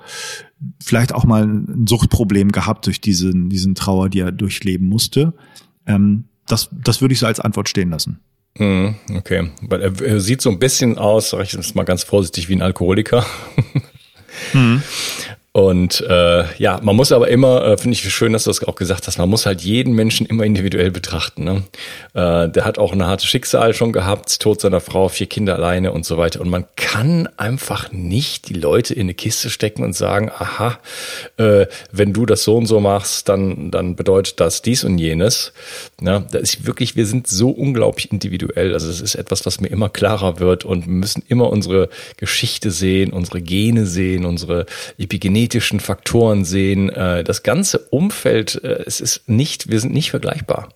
vielleicht 0.83 1.13
auch 1.13 1.25
mal 1.25 1.45
ein 1.45 1.87
Suchtproblem 1.87 2.53
gehabt 2.53 2.87
durch 2.87 3.01
diesen, 3.01 3.51
diesen 3.51 3.75
Trauer, 3.75 4.09
die 4.09 4.21
er 4.21 4.33
durchleben 4.33 4.89
musste. 4.89 5.35
Ähm, 5.87 6.25
das, 6.47 6.71
das 6.73 7.01
würde 7.01 7.13
ich 7.13 7.21
so 7.21 7.27
als 7.27 7.41
Antwort 7.41 7.69
stehen 7.69 7.91
lassen. 7.91 8.21
Mhm, 8.59 8.95
okay, 9.17 9.51
weil 9.63 9.83
er, 9.83 10.01
er 10.01 10.21
sieht 10.21 10.41
so 10.41 10.51
ein 10.51 10.61
bisschen 10.61 10.97
aus, 10.97 11.31
sag 11.31 11.43
ich 11.43 11.53
das 11.53 11.75
mal 11.75 11.83
ganz 11.83 12.05
vorsichtig, 12.05 12.49
wie 12.49 12.55
ein 12.55 12.63
Alkoholiker. 12.63 13.27
Mhm. 14.53 14.83
Und 15.57 16.01
äh, 16.01 16.53
ja, 16.59 16.81
man 16.83 16.97
muss 16.97 17.13
aber 17.13 17.29
immer, 17.29 17.65
äh, 17.65 17.79
finde 17.79 17.95
ich 17.95 18.13
schön, 18.13 18.33
dass 18.33 18.43
du 18.43 18.51
das 18.51 18.65
auch 18.65 18.75
gesagt 18.75 19.07
hast, 19.07 19.19
man 19.19 19.29
muss 19.29 19.47
halt 19.47 19.61
jeden 19.61 19.95
Menschen 19.95 20.27
immer 20.27 20.43
individuell 20.43 20.91
betrachten. 20.91 21.45
Ne? 21.45 21.63
Äh, 22.13 22.49
der 22.49 22.65
hat 22.65 22.77
auch 22.77 22.93
eine 22.93 23.07
harte 23.07 23.25
Schicksal 23.25 23.73
schon 23.73 23.93
gehabt, 23.93 24.41
Tod 24.41 24.61
seiner 24.61 24.81
Frau, 24.81 25.09
vier 25.09 25.29
Kinder 25.29 25.55
alleine 25.55 25.93
und 25.93 26.05
so 26.05 26.19
weiter. 26.19 26.41
Und 26.41 26.51
man 26.51 26.65
kann 26.75 27.29
einfach 27.37 27.93
nicht 27.93 28.49
die 28.49 28.55
Leute 28.55 28.95
in 28.95 29.03
eine 29.03 29.15
Kiste 29.15 29.49
stecken 29.49 29.85
und 29.85 29.93
sagen, 29.93 30.29
aha, 30.37 30.81
äh, 31.37 31.67
wenn 31.93 32.13
du 32.13 32.27
das 32.27 32.43
so 32.43 32.57
und 32.57 32.67
so 32.67 32.81
machst, 32.81 33.29
dann, 33.29 33.71
dann 33.71 33.95
bedeutet 33.95 34.41
das 34.41 34.61
dies 34.61 34.83
und 34.83 34.99
jenes. 34.99 35.53
Ja, 36.01 36.19
da 36.19 36.41
ist 36.41 36.67
wirklich, 36.67 36.97
wir 36.97 37.07
sind 37.07 37.29
so 37.29 37.51
unglaublich 37.51 38.11
individuell. 38.11 38.75
Also 38.75 38.89
das 38.89 39.01
ist 39.01 39.15
etwas, 39.15 39.47
was 39.47 39.61
mir 39.61 39.69
immer 39.69 39.89
klarer 39.89 40.41
wird 40.41 40.65
und 40.65 40.87
wir 40.87 40.95
müssen 40.95 41.23
immer 41.29 41.49
unsere 41.49 41.91
Geschichte 42.17 42.73
sehen, 42.73 43.13
unsere 43.13 43.41
Gene 43.41 43.87
sehen, 43.87 44.25
unsere 44.25 44.67
Epigenetik 44.99 45.44
genetischen 45.45 45.79
Faktoren 45.79 46.45
sehen, 46.45 46.89
äh, 46.89 47.23
das 47.23 47.43
ganze 47.43 47.79
Umfeld, 47.91 48.63
äh, 48.65 48.83
es 48.87 49.01
ist 49.01 49.29
nicht, 49.29 49.69
wir 49.69 49.79
sind 49.79 49.93
nicht 49.93 50.11
vergleichbar. 50.11 50.71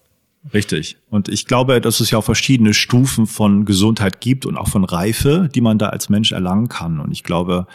Richtig. 0.53 0.97
Und 1.11 1.29
ich 1.29 1.47
glaube, 1.47 1.81
dass 1.81 2.01
es 2.01 2.11
ja 2.11 2.19
auch 2.19 2.25
verschiedene 2.25 2.73
Stufen 2.73 3.27
von 3.27 3.65
Gesundheit 3.65 4.21
gibt 4.21 4.47
und 4.47 4.57
auch 4.57 4.69
von 4.69 4.85
Reife, 4.85 5.49
die 5.55 5.61
man 5.61 5.79
da 5.79 5.89
als 5.89 6.09
Mensch 6.09 6.33
erlangen 6.33 6.69
kann. 6.69 7.01
Und 7.01 7.13
ich 7.13 7.23
glaube, 7.23 7.67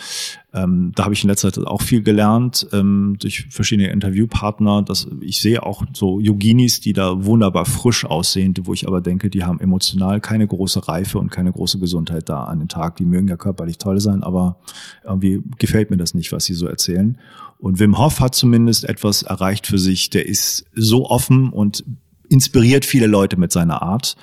ähm, 0.54 0.92
da 0.96 1.06
habe 1.06 1.14
ich 1.14 1.24
in 1.24 1.30
letzter 1.30 1.52
Zeit 1.52 1.66
auch 1.66 1.82
viel 1.82 2.02
gelernt 2.02 2.68
ähm, 2.72 3.18
durch 3.20 3.48
verschiedene 3.50 3.92
Interviewpartner. 3.92 4.82
Dass 4.82 5.08
ich 5.22 5.42
sehe 5.42 5.62
auch 5.62 5.84
so 5.94 6.20
Yoginis, 6.20 6.80
die 6.80 6.94
da 6.94 7.26
wunderbar 7.26 7.66
frisch 7.66 8.06
aussehen, 8.06 8.54
wo 8.64 8.74
ich 8.74 8.88
aber 8.88 9.02
denke, 9.02 9.30
die 9.30 9.44
haben 9.44 9.60
emotional 9.60 10.20
keine 10.20 10.48
große 10.48 10.88
Reife 10.88 11.20
und 11.20 11.30
keine 11.30 11.52
große 11.52 11.80
Gesundheit 11.80 12.30
da 12.30 12.46
an 12.46 12.60
den 12.60 12.70
Tag. 12.70 12.96
Die 12.96 13.06
mögen 13.06 13.28
ja 13.28 13.38
körperlich 13.38 13.78
toll 13.78 14.00
sein, 14.00 14.24
aber 14.24 14.58
irgendwie 15.04 15.42
gefällt 15.60 15.92
mir 15.92 15.98
das 15.98 16.14
nicht, 16.14 16.32
was 16.32 16.46
sie 16.46 16.54
so 16.54 16.68
erzählen. 16.68 17.20
Und 17.60 17.80
Wim 17.80 17.98
Hof 17.98 18.20
hat 18.20 18.36
zumindest 18.36 18.84
etwas 18.84 19.24
erreicht 19.24 19.68
für 19.68 19.78
sich. 19.78 20.10
Der 20.10 20.28
ist 20.28 20.66
so 20.74 21.10
offen 21.10 21.50
und 21.50 21.84
inspiriert 22.30 22.86
viele 22.86 23.08
Leute 23.08 23.38
mit 23.38 23.52
seiner 23.52 23.82
Art. 23.82 24.16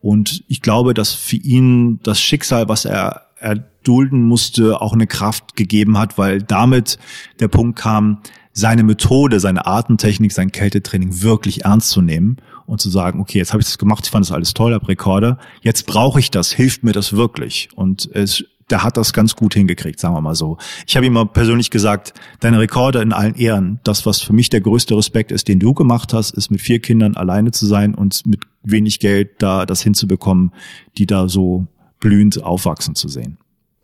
Und 0.00 0.44
ich 0.48 0.62
glaube, 0.62 0.94
dass 0.94 1.12
für 1.12 1.36
ihn 1.36 2.00
das 2.02 2.20
Schicksal, 2.20 2.68
was 2.68 2.84
er 2.84 3.26
erdulden 3.38 4.22
musste, 4.22 4.80
auch 4.80 4.92
eine 4.92 5.06
Kraft 5.06 5.56
gegeben 5.56 5.98
hat, 5.98 6.18
weil 6.18 6.42
damit 6.42 6.98
der 7.40 7.48
Punkt 7.48 7.78
kam, 7.78 8.18
seine 8.52 8.82
Methode, 8.82 9.40
seine 9.40 9.66
Artentechnik, 9.66 10.32
sein 10.32 10.52
Kältetraining 10.52 11.22
wirklich 11.22 11.64
ernst 11.64 11.90
zu 11.90 12.02
nehmen 12.02 12.36
und 12.66 12.80
zu 12.80 12.90
sagen, 12.90 13.20
okay, 13.20 13.38
jetzt 13.38 13.52
habe 13.52 13.62
ich 13.62 13.66
das 13.66 13.78
gemacht, 13.78 14.04
ich 14.04 14.10
fand 14.10 14.24
das 14.24 14.32
alles 14.32 14.54
toll, 14.54 14.74
habe 14.74 14.88
Rekorde, 14.88 15.38
jetzt 15.62 15.86
brauche 15.86 16.20
ich 16.20 16.30
das, 16.30 16.52
hilft 16.52 16.84
mir 16.84 16.92
das 16.92 17.14
wirklich. 17.14 17.70
Und 17.74 18.08
es 18.12 18.44
der 18.72 18.82
hat 18.82 18.96
das 18.96 19.12
ganz 19.12 19.36
gut 19.36 19.54
hingekriegt, 19.54 20.00
sagen 20.00 20.14
wir 20.14 20.20
mal 20.22 20.34
so. 20.34 20.56
Ich 20.86 20.96
habe 20.96 21.06
ihm 21.06 21.12
mal 21.12 21.26
persönlich 21.26 21.70
gesagt, 21.70 22.14
deine 22.40 22.58
Rekorde 22.58 23.02
in 23.02 23.12
allen 23.12 23.34
Ehren, 23.34 23.80
das, 23.84 24.06
was 24.06 24.20
für 24.20 24.32
mich 24.32 24.48
der 24.48 24.62
größte 24.62 24.96
Respekt 24.96 25.30
ist, 25.30 25.46
den 25.46 25.60
du 25.60 25.74
gemacht 25.74 26.12
hast, 26.14 26.30
ist 26.30 26.50
mit 26.50 26.60
vier 26.60 26.80
Kindern 26.80 27.14
alleine 27.14 27.50
zu 27.50 27.66
sein 27.66 27.94
und 27.94 28.26
mit 28.26 28.40
wenig 28.62 28.98
Geld 28.98 29.42
da 29.42 29.66
das 29.66 29.82
hinzubekommen, 29.82 30.52
die 30.96 31.06
da 31.06 31.28
so 31.28 31.66
blühend 32.00 32.42
aufwachsen 32.42 32.94
zu 32.94 33.08
sehen. 33.08 33.36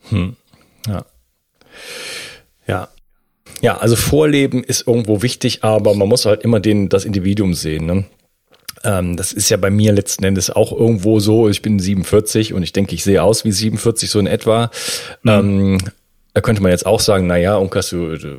Hm. 0.08 0.36
Ja. 0.86 1.04
Ja. 2.66 2.88
Ja, 3.60 3.76
also 3.78 3.96
Vorleben 3.96 4.62
ist 4.62 4.86
irgendwo 4.86 5.22
wichtig, 5.22 5.64
aber 5.64 5.94
man 5.94 6.08
muss 6.08 6.26
halt 6.26 6.42
immer 6.42 6.60
den, 6.60 6.88
das 6.88 7.04
Individuum 7.04 7.54
sehen. 7.54 7.86
Ne? 7.86 8.04
Ähm, 8.84 9.16
das 9.16 9.32
ist 9.32 9.48
ja 9.48 9.56
bei 9.56 9.70
mir 9.70 9.92
letzten 9.92 10.24
Endes 10.24 10.50
auch 10.50 10.72
irgendwo 10.72 11.20
so. 11.20 11.48
Ich 11.48 11.62
bin 11.62 11.78
47 11.78 12.52
und 12.54 12.62
ich 12.62 12.72
denke, 12.72 12.94
ich 12.94 13.04
sehe 13.04 13.22
aus 13.22 13.44
wie 13.44 13.52
47 13.52 14.10
so 14.10 14.18
in 14.18 14.26
etwa. 14.26 14.70
Mhm. 15.22 15.78
Da 16.38 16.42
könnte 16.42 16.62
man 16.62 16.70
jetzt 16.70 16.86
auch 16.86 17.00
sagen, 17.00 17.26
na 17.26 17.36
ja, 17.36 17.56
Unkas, 17.56 17.90
du, 17.90 18.16
du 18.16 18.36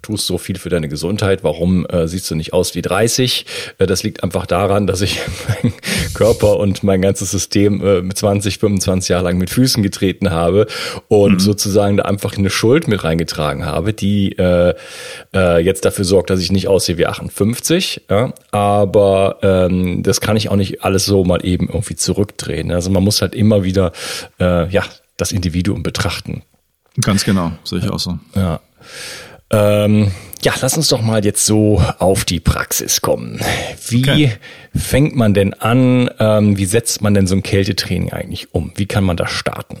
tust 0.00 0.28
so 0.28 0.38
viel 0.38 0.60
für 0.60 0.68
deine 0.68 0.86
Gesundheit, 0.86 1.42
warum 1.42 1.84
äh, 1.86 2.06
siehst 2.06 2.30
du 2.30 2.36
nicht 2.36 2.52
aus 2.52 2.76
wie 2.76 2.82
30? 2.82 3.46
Äh, 3.78 3.86
das 3.86 4.04
liegt 4.04 4.22
einfach 4.22 4.46
daran, 4.46 4.86
dass 4.86 5.00
ich 5.00 5.18
meinen 5.48 5.74
Körper 6.14 6.60
und 6.60 6.84
mein 6.84 7.02
ganzes 7.02 7.32
System 7.32 7.84
äh, 7.84 8.00
mit 8.00 8.16
20, 8.16 8.58
25 8.58 9.08
Jahre 9.08 9.24
lang 9.24 9.38
mit 9.38 9.50
Füßen 9.50 9.82
getreten 9.82 10.30
habe 10.30 10.68
und 11.08 11.32
mhm. 11.32 11.40
sozusagen 11.40 11.96
da 11.96 12.04
einfach 12.04 12.38
eine 12.38 12.48
Schuld 12.48 12.86
mit 12.86 13.02
reingetragen 13.02 13.66
habe, 13.66 13.92
die 13.92 14.38
äh, 14.38 14.74
äh, 15.34 15.58
jetzt 15.58 15.84
dafür 15.84 16.04
sorgt, 16.04 16.30
dass 16.30 16.38
ich 16.38 16.52
nicht 16.52 16.68
aussehe 16.68 16.96
wie 16.96 17.06
58. 17.06 18.02
Ja? 18.08 18.34
Aber 18.52 19.38
ähm, 19.42 20.04
das 20.04 20.20
kann 20.20 20.36
ich 20.36 20.48
auch 20.48 20.54
nicht 20.54 20.84
alles 20.84 21.06
so 21.06 21.24
mal 21.24 21.44
eben 21.44 21.66
irgendwie 21.66 21.96
zurückdrehen. 21.96 22.70
Also 22.70 22.88
man 22.90 23.02
muss 23.02 23.20
halt 23.20 23.34
immer 23.34 23.64
wieder 23.64 23.90
äh, 24.38 24.68
ja 24.68 24.84
das 25.16 25.32
Individuum 25.32 25.82
betrachten. 25.82 26.42
Ganz 27.00 27.24
genau, 27.24 27.52
sehe 27.64 27.78
ich 27.78 27.88
auch 27.88 27.98
so. 27.98 28.18
Ja. 28.34 28.60
Ähm, 29.50 30.12
ja, 30.42 30.54
lass 30.60 30.76
uns 30.76 30.88
doch 30.88 31.02
mal 31.02 31.24
jetzt 31.24 31.46
so 31.46 31.82
auf 31.98 32.24
die 32.24 32.40
Praxis 32.40 33.00
kommen. 33.00 33.40
Wie 33.88 34.02
okay. 34.02 34.32
fängt 34.74 35.14
man 35.14 35.34
denn 35.34 35.54
an? 35.54 36.10
Ähm, 36.18 36.58
wie 36.58 36.64
setzt 36.64 37.00
man 37.00 37.14
denn 37.14 37.26
so 37.26 37.36
ein 37.36 37.42
Kältetraining 37.42 38.12
eigentlich 38.12 38.54
um? 38.54 38.72
Wie 38.74 38.86
kann 38.86 39.04
man 39.04 39.16
da 39.16 39.26
starten? 39.26 39.78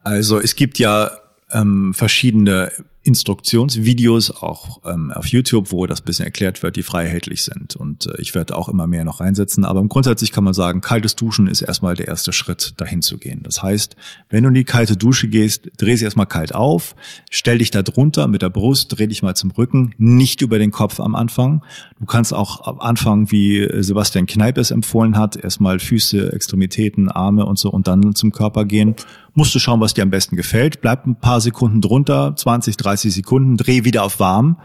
Also 0.00 0.40
es 0.40 0.56
gibt 0.56 0.78
ja 0.78 1.10
ähm, 1.52 1.94
verschiedene 1.94 2.72
Instruktionsvideos 3.04 4.30
auch 4.30 4.80
ähm, 4.84 5.10
auf 5.10 5.26
YouTube, 5.26 5.72
wo 5.72 5.86
das 5.86 6.00
bisschen 6.00 6.24
erklärt 6.24 6.62
wird, 6.62 6.76
die 6.76 6.82
frei 6.82 7.04
erhältlich 7.04 7.42
sind. 7.42 7.74
Und 7.74 8.06
äh, 8.06 8.14
ich 8.18 8.34
werde 8.34 8.56
auch 8.56 8.68
immer 8.68 8.86
mehr 8.86 9.04
noch 9.04 9.20
reinsetzen. 9.20 9.64
Aber 9.64 9.82
grundsätzlich 9.84 10.30
kann 10.30 10.44
man 10.44 10.54
sagen, 10.54 10.80
kaltes 10.80 11.16
Duschen 11.16 11.48
ist 11.48 11.62
erstmal 11.62 11.96
der 11.96 12.08
erste 12.08 12.32
Schritt, 12.32 12.74
dahin 12.76 13.02
zu 13.02 13.18
gehen. 13.18 13.40
Das 13.42 13.62
heißt, 13.62 13.96
wenn 14.30 14.44
du 14.44 14.48
in 14.48 14.54
die 14.54 14.64
kalte 14.64 14.96
Dusche 14.96 15.28
gehst, 15.28 15.68
dreh 15.78 15.96
sie 15.96 16.04
erstmal 16.04 16.26
kalt 16.26 16.54
auf, 16.54 16.94
stell 17.28 17.58
dich 17.58 17.72
da 17.72 17.82
drunter 17.82 18.28
mit 18.28 18.42
der 18.42 18.50
Brust, 18.50 18.96
dreh 18.96 19.08
dich 19.08 19.22
mal 19.22 19.34
zum 19.34 19.50
Rücken, 19.50 19.94
nicht 19.98 20.40
über 20.40 20.60
den 20.60 20.70
Kopf 20.70 21.00
am 21.00 21.16
Anfang. 21.16 21.62
Du 21.98 22.06
kannst 22.06 22.32
auch 22.32 22.78
anfangen, 22.78 23.32
wie 23.32 23.68
Sebastian 23.82 24.26
Kneip 24.26 24.58
es 24.58 24.70
empfohlen 24.70 25.18
hat, 25.18 25.36
erstmal 25.36 25.80
Füße, 25.80 26.32
Extremitäten, 26.32 27.08
Arme 27.08 27.46
und 27.46 27.58
so 27.58 27.70
und 27.70 27.88
dann 27.88 28.14
zum 28.14 28.30
Körper 28.30 28.64
gehen 28.64 28.94
musst 29.34 29.54
du 29.54 29.58
schauen, 29.58 29.80
was 29.80 29.94
dir 29.94 30.02
am 30.02 30.10
besten 30.10 30.36
gefällt. 30.36 30.80
Bleib 30.80 31.06
ein 31.06 31.16
paar 31.16 31.40
Sekunden 31.40 31.80
drunter, 31.80 32.34
20, 32.36 32.76
30 32.76 33.12
Sekunden, 33.12 33.56
dreh 33.56 33.84
wieder 33.84 34.04
auf 34.04 34.20
warm. 34.20 34.58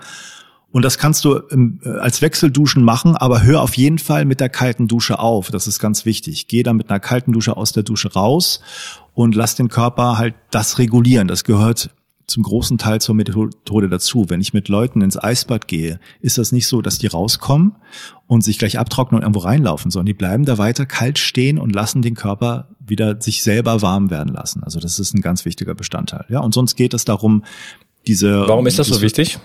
Und 0.72 0.84
das 0.84 0.98
kannst 0.98 1.24
du 1.26 1.36
äh, 1.36 1.90
als 2.00 2.22
Wechselduschen 2.22 2.84
machen, 2.84 3.16
aber 3.16 3.44
hör 3.44 3.62
auf 3.62 3.78
jeden 3.78 4.00
Fall 4.00 4.26
mit 4.26 4.40
der 4.40 4.50
kalten 4.50 4.88
Dusche 4.88 5.20
auf. 5.20 5.50
Das 5.50 5.66
ist 5.68 5.80
ganz 5.80 6.06
wichtig. 6.06 6.48
Geh 6.48 6.62
dann 6.64 6.78
mit 6.78 6.90
einer 6.90 7.00
kalten 7.00 7.32
Dusche 7.32 7.56
aus 7.56 7.72
der 7.72 7.84
Dusche 7.84 8.14
raus 8.14 8.62
und 9.14 9.34
lass 9.34 9.56
den 9.56 9.70
Körper 9.70 10.18
halt 10.18 10.36
das 10.52 10.78
regulieren. 10.78 11.28
Das 11.28 11.44
gehört 11.44 11.90
zum 12.28 12.44
großen 12.44 12.78
Teil 12.78 13.00
zur 13.00 13.16
Methode 13.16 13.90
dazu. 13.90 14.30
Wenn 14.30 14.42
ich 14.42 14.54
mit 14.54 14.68
Leuten 14.68 15.02
ins 15.02 15.22
Eisbad 15.22 15.68
gehe, 15.68 16.00
ist 16.20 16.38
das 16.38 16.52
nicht 16.52 16.68
so, 16.68 16.82
dass 16.82 17.00
die 17.00 17.08
rauskommen 17.08 17.76
und 18.28 18.44
sich 18.44 18.60
gleich 18.60 18.78
abtrocknen 18.78 19.20
und 19.20 19.24
irgendwo 19.24 19.40
reinlaufen, 19.40 19.90
sondern 19.92 20.08
die 20.08 20.13
bleiben 20.13 20.46
da 20.46 20.58
weiter 20.58 20.86
kalt 20.86 21.20
stehen 21.20 21.58
und 21.58 21.74
lassen 21.74 22.02
den 22.02 22.16
Körper 22.16 22.68
wieder 22.80 23.20
sich 23.22 23.44
selber 23.44 23.82
warm 23.82 24.10
werden 24.10 24.34
lassen. 24.34 24.63
Also 24.63 24.80
das 24.80 25.00
ist 25.00 25.13
ein 25.13 25.22
ganz 25.22 25.46
wichtiger 25.46 25.74
Bestandteil. 25.74 26.26
Ja, 26.30 26.42
und 26.42 26.54
sonst 26.54 26.76
geht 26.76 26.94
es 26.94 27.06
darum, 27.06 27.44
diese. 28.06 28.48
Warum 28.48 28.68
ist 28.68 28.78
das 28.78 28.88
so 28.88 29.02
wichtig? 29.02 29.40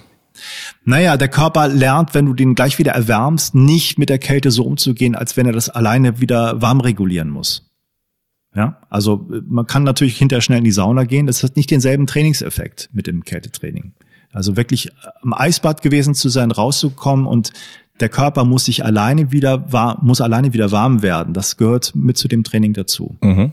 Naja, 0.85 1.17
der 1.17 1.29
Körper 1.29 1.69
lernt, 1.69 2.15
wenn 2.15 2.27
du 2.27 2.35
den 2.35 2.55
gleich 2.55 2.79
wieder 2.79 2.93
erwärmst, 2.93 3.55
nicht 3.55 3.99
mit 3.99 4.09
der 4.09 4.19
Kälte 4.19 4.51
so 4.51 4.65
umzugehen, 4.65 5.15
als 5.15 5.37
wenn 5.37 5.47
er 5.47 5.53
das 5.53 5.69
alleine 5.69 6.21
wieder 6.21 6.61
warm 6.63 6.81
regulieren 6.81 7.29
muss. 7.29 7.72
Ja, 8.55 8.79
also 8.91 9.27
man 9.47 9.67
kann 9.67 9.83
natürlich 9.83 10.19
hinterher 10.19 10.43
schnell 10.43 10.59
in 10.59 10.65
die 10.65 10.73
Sauna 10.73 11.05
gehen. 11.05 11.27
Das 11.27 11.43
hat 11.43 11.57
nicht 11.57 11.71
denselben 11.71 12.07
Trainingseffekt 12.07 12.91
mit 12.93 13.07
dem 13.07 13.25
Kältetraining. 13.25 13.93
Also 14.33 14.57
wirklich 14.57 14.91
im 15.23 15.35
Eisbad 15.35 15.83
gewesen 15.83 16.15
zu 16.15 16.29
sein, 16.29 16.51
rauszukommen 16.51 17.27
und 17.27 17.53
der 18.01 18.09
Körper 18.09 18.45
muss 18.45 18.65
sich 18.65 18.85
alleine 18.85 19.33
wieder 19.33 19.73
war, 19.73 20.03
muss 20.03 20.21
alleine 20.21 20.53
wieder 20.53 20.71
warm 20.71 21.03
werden. 21.03 21.35
Das 21.35 21.57
gehört 21.57 21.95
mit 21.95 22.19
zu 22.19 22.29
dem 22.29 22.45
Training 22.45 22.73
dazu. 22.73 23.17
Mhm. 23.23 23.53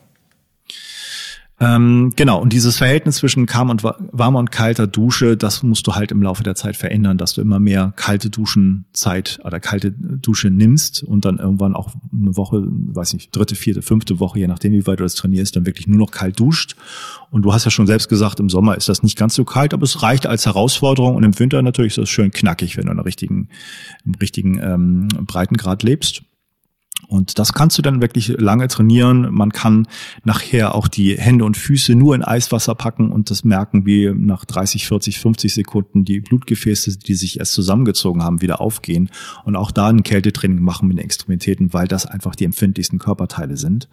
Ähm, 1.61 2.13
genau, 2.15 2.41
und 2.41 2.53
dieses 2.53 2.77
Verhältnis 2.77 3.17
zwischen 3.17 3.47
warm 3.49 3.69
und, 3.69 3.83
warmer 3.83 4.39
und 4.39 4.49
kalter 4.49 4.87
Dusche, 4.87 5.35
das 5.35 5.61
musst 5.61 5.85
du 5.87 5.95
halt 5.95 6.11
im 6.11 6.23
Laufe 6.23 6.41
der 6.41 6.55
Zeit 6.55 6.77
verändern, 6.77 7.17
dass 7.17 7.33
du 7.33 7.41
immer 7.41 7.59
mehr 7.59 7.91
kalte 7.97 8.29
Duschenzeit 8.29 9.39
oder 9.43 9.59
kalte 9.59 9.91
Dusche 9.91 10.49
nimmst 10.49 11.03
und 11.03 11.25
dann 11.25 11.37
irgendwann 11.37 11.75
auch 11.75 11.89
eine 12.13 12.37
Woche, 12.37 12.63
weiß 12.65 13.13
nicht, 13.13 13.35
dritte, 13.35 13.55
vierte, 13.55 13.81
fünfte 13.81 14.21
Woche, 14.21 14.39
je 14.39 14.47
nachdem, 14.47 14.71
wie 14.71 14.87
weit 14.87 14.99
du 14.99 15.03
das 15.03 15.15
trainierst, 15.15 15.55
dann 15.57 15.65
wirklich 15.65 15.87
nur 15.87 15.97
noch 15.97 16.11
kalt 16.11 16.39
duscht. 16.39 16.77
Und 17.29 17.41
du 17.41 17.51
hast 17.51 17.65
ja 17.65 17.71
schon 17.71 17.87
selbst 17.87 18.07
gesagt, 18.07 18.39
im 18.39 18.49
Sommer 18.49 18.77
ist 18.77 18.87
das 18.87 19.03
nicht 19.03 19.17
ganz 19.17 19.35
so 19.35 19.43
kalt, 19.43 19.73
aber 19.73 19.83
es 19.83 20.01
reicht 20.01 20.27
als 20.27 20.45
Herausforderung 20.45 21.15
und 21.15 21.23
im 21.23 21.37
Winter 21.37 21.61
natürlich 21.61 21.91
ist 21.91 21.97
das 21.97 22.09
schön 22.09 22.31
knackig, 22.31 22.77
wenn 22.77 22.85
du 22.85 22.91
in 22.91 22.97
einer 22.97 23.05
richtigen, 23.05 23.49
im 24.05 24.15
richtigen 24.15 24.59
ähm, 24.63 25.07
Breitengrad 25.25 25.83
lebst. 25.83 26.23
Und 27.07 27.39
das 27.39 27.53
kannst 27.53 27.77
du 27.77 27.81
dann 27.81 28.01
wirklich 28.01 28.27
lange 28.37 28.67
trainieren. 28.67 29.33
Man 29.33 29.51
kann 29.51 29.87
nachher 30.23 30.75
auch 30.75 30.87
die 30.87 31.17
Hände 31.17 31.45
und 31.45 31.57
Füße 31.57 31.95
nur 31.95 32.13
in 32.13 32.23
Eiswasser 32.23 32.75
packen 32.75 33.11
und 33.11 33.31
das 33.31 33.43
merken, 33.43 33.85
wie 33.85 34.11
nach 34.13 34.45
30, 34.45 34.87
40, 34.87 35.19
50 35.19 35.53
Sekunden 35.53 36.05
die 36.05 36.19
Blutgefäße, 36.19 36.99
die 36.99 37.15
sich 37.15 37.39
erst 37.39 37.53
zusammengezogen 37.53 38.23
haben, 38.23 38.41
wieder 38.41 38.61
aufgehen. 38.61 39.09
Und 39.43 39.55
auch 39.55 39.71
da 39.71 39.87
ein 39.87 40.03
Kältetraining 40.03 40.61
machen 40.61 40.87
mit 40.87 40.97
den 40.97 41.03
Extremitäten, 41.03 41.73
weil 41.73 41.87
das 41.87 42.05
einfach 42.05 42.35
die 42.35 42.45
empfindlichsten 42.45 42.99
Körperteile 42.99 43.57
sind 43.57 43.87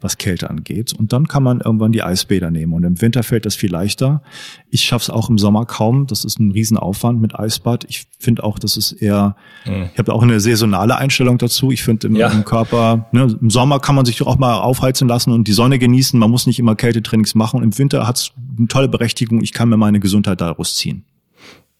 was 0.00 0.18
Kälte 0.18 0.50
angeht. 0.50 0.92
Und 0.92 1.12
dann 1.12 1.28
kann 1.28 1.42
man 1.42 1.60
irgendwann 1.60 1.92
die 1.92 2.02
Eisbäder 2.02 2.50
nehmen. 2.50 2.72
Und 2.72 2.84
im 2.84 3.00
Winter 3.00 3.22
fällt 3.22 3.46
das 3.46 3.56
viel 3.56 3.70
leichter. 3.70 4.22
Ich 4.70 4.84
schaff's 4.84 5.10
auch 5.10 5.28
im 5.28 5.38
Sommer 5.38 5.66
kaum. 5.66 6.06
Das 6.06 6.24
ist 6.24 6.38
ein 6.38 6.52
Riesenaufwand 6.52 7.20
mit 7.20 7.38
Eisbad. 7.38 7.84
Ich 7.88 8.06
finde 8.18 8.44
auch, 8.44 8.58
das 8.58 8.76
ist 8.76 8.92
eher, 8.92 9.36
mhm. 9.66 9.88
ich 9.92 9.98
habe 9.98 10.12
auch 10.12 10.22
eine 10.22 10.40
saisonale 10.40 10.96
Einstellung 10.96 11.38
dazu. 11.38 11.70
Ich 11.70 11.82
finde 11.82 12.08
im, 12.08 12.16
ja. 12.16 12.28
im, 12.28 12.44
Körper, 12.44 13.08
ne, 13.12 13.36
im 13.40 13.50
Sommer 13.50 13.80
kann 13.80 13.94
man 13.94 14.04
sich 14.04 14.22
auch 14.22 14.38
mal 14.38 14.58
aufheizen 14.58 15.08
lassen 15.08 15.32
und 15.32 15.48
die 15.48 15.52
Sonne 15.52 15.78
genießen. 15.78 16.18
Man 16.18 16.30
muss 16.30 16.46
nicht 16.46 16.58
immer 16.58 16.76
Kältetrainings 16.76 17.34
machen. 17.34 17.62
Im 17.62 17.76
Winter 17.76 18.06
hat's 18.06 18.32
eine 18.56 18.68
tolle 18.68 18.88
Berechtigung. 18.88 19.42
Ich 19.42 19.52
kann 19.52 19.68
mir 19.68 19.76
meine 19.76 20.00
Gesundheit 20.00 20.40
daraus 20.40 20.74
ziehen. 20.74 21.04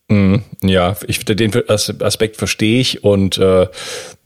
Mhm. 0.09 0.43
Ja, 0.63 0.97
ich 1.07 1.23
den 1.25 1.53
Aspekt 1.69 2.37
verstehe 2.37 2.81
ich 2.81 3.05
und 3.05 3.37
äh, 3.37 3.67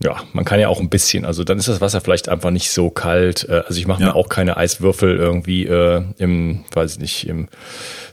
ja, 0.02 0.16
man 0.32 0.44
kann 0.44 0.60
ja 0.60 0.68
auch 0.68 0.78
ein 0.78 0.88
bisschen, 0.88 1.24
also 1.24 1.42
dann 1.42 1.58
ist 1.58 1.66
das 1.66 1.80
Wasser 1.80 2.00
vielleicht 2.00 2.28
einfach 2.28 2.52
nicht 2.52 2.70
so 2.70 2.88
kalt. 2.88 3.48
Äh, 3.48 3.64
also 3.66 3.78
ich 3.80 3.88
mache 3.88 4.00
ja. 4.00 4.08
mir 4.08 4.14
auch 4.14 4.28
keine 4.28 4.56
Eiswürfel 4.56 5.16
irgendwie 5.16 5.66
äh, 5.66 6.04
im, 6.18 6.64
weiß 6.72 6.94
ich 6.94 6.98
nicht, 7.00 7.26
im 7.26 7.48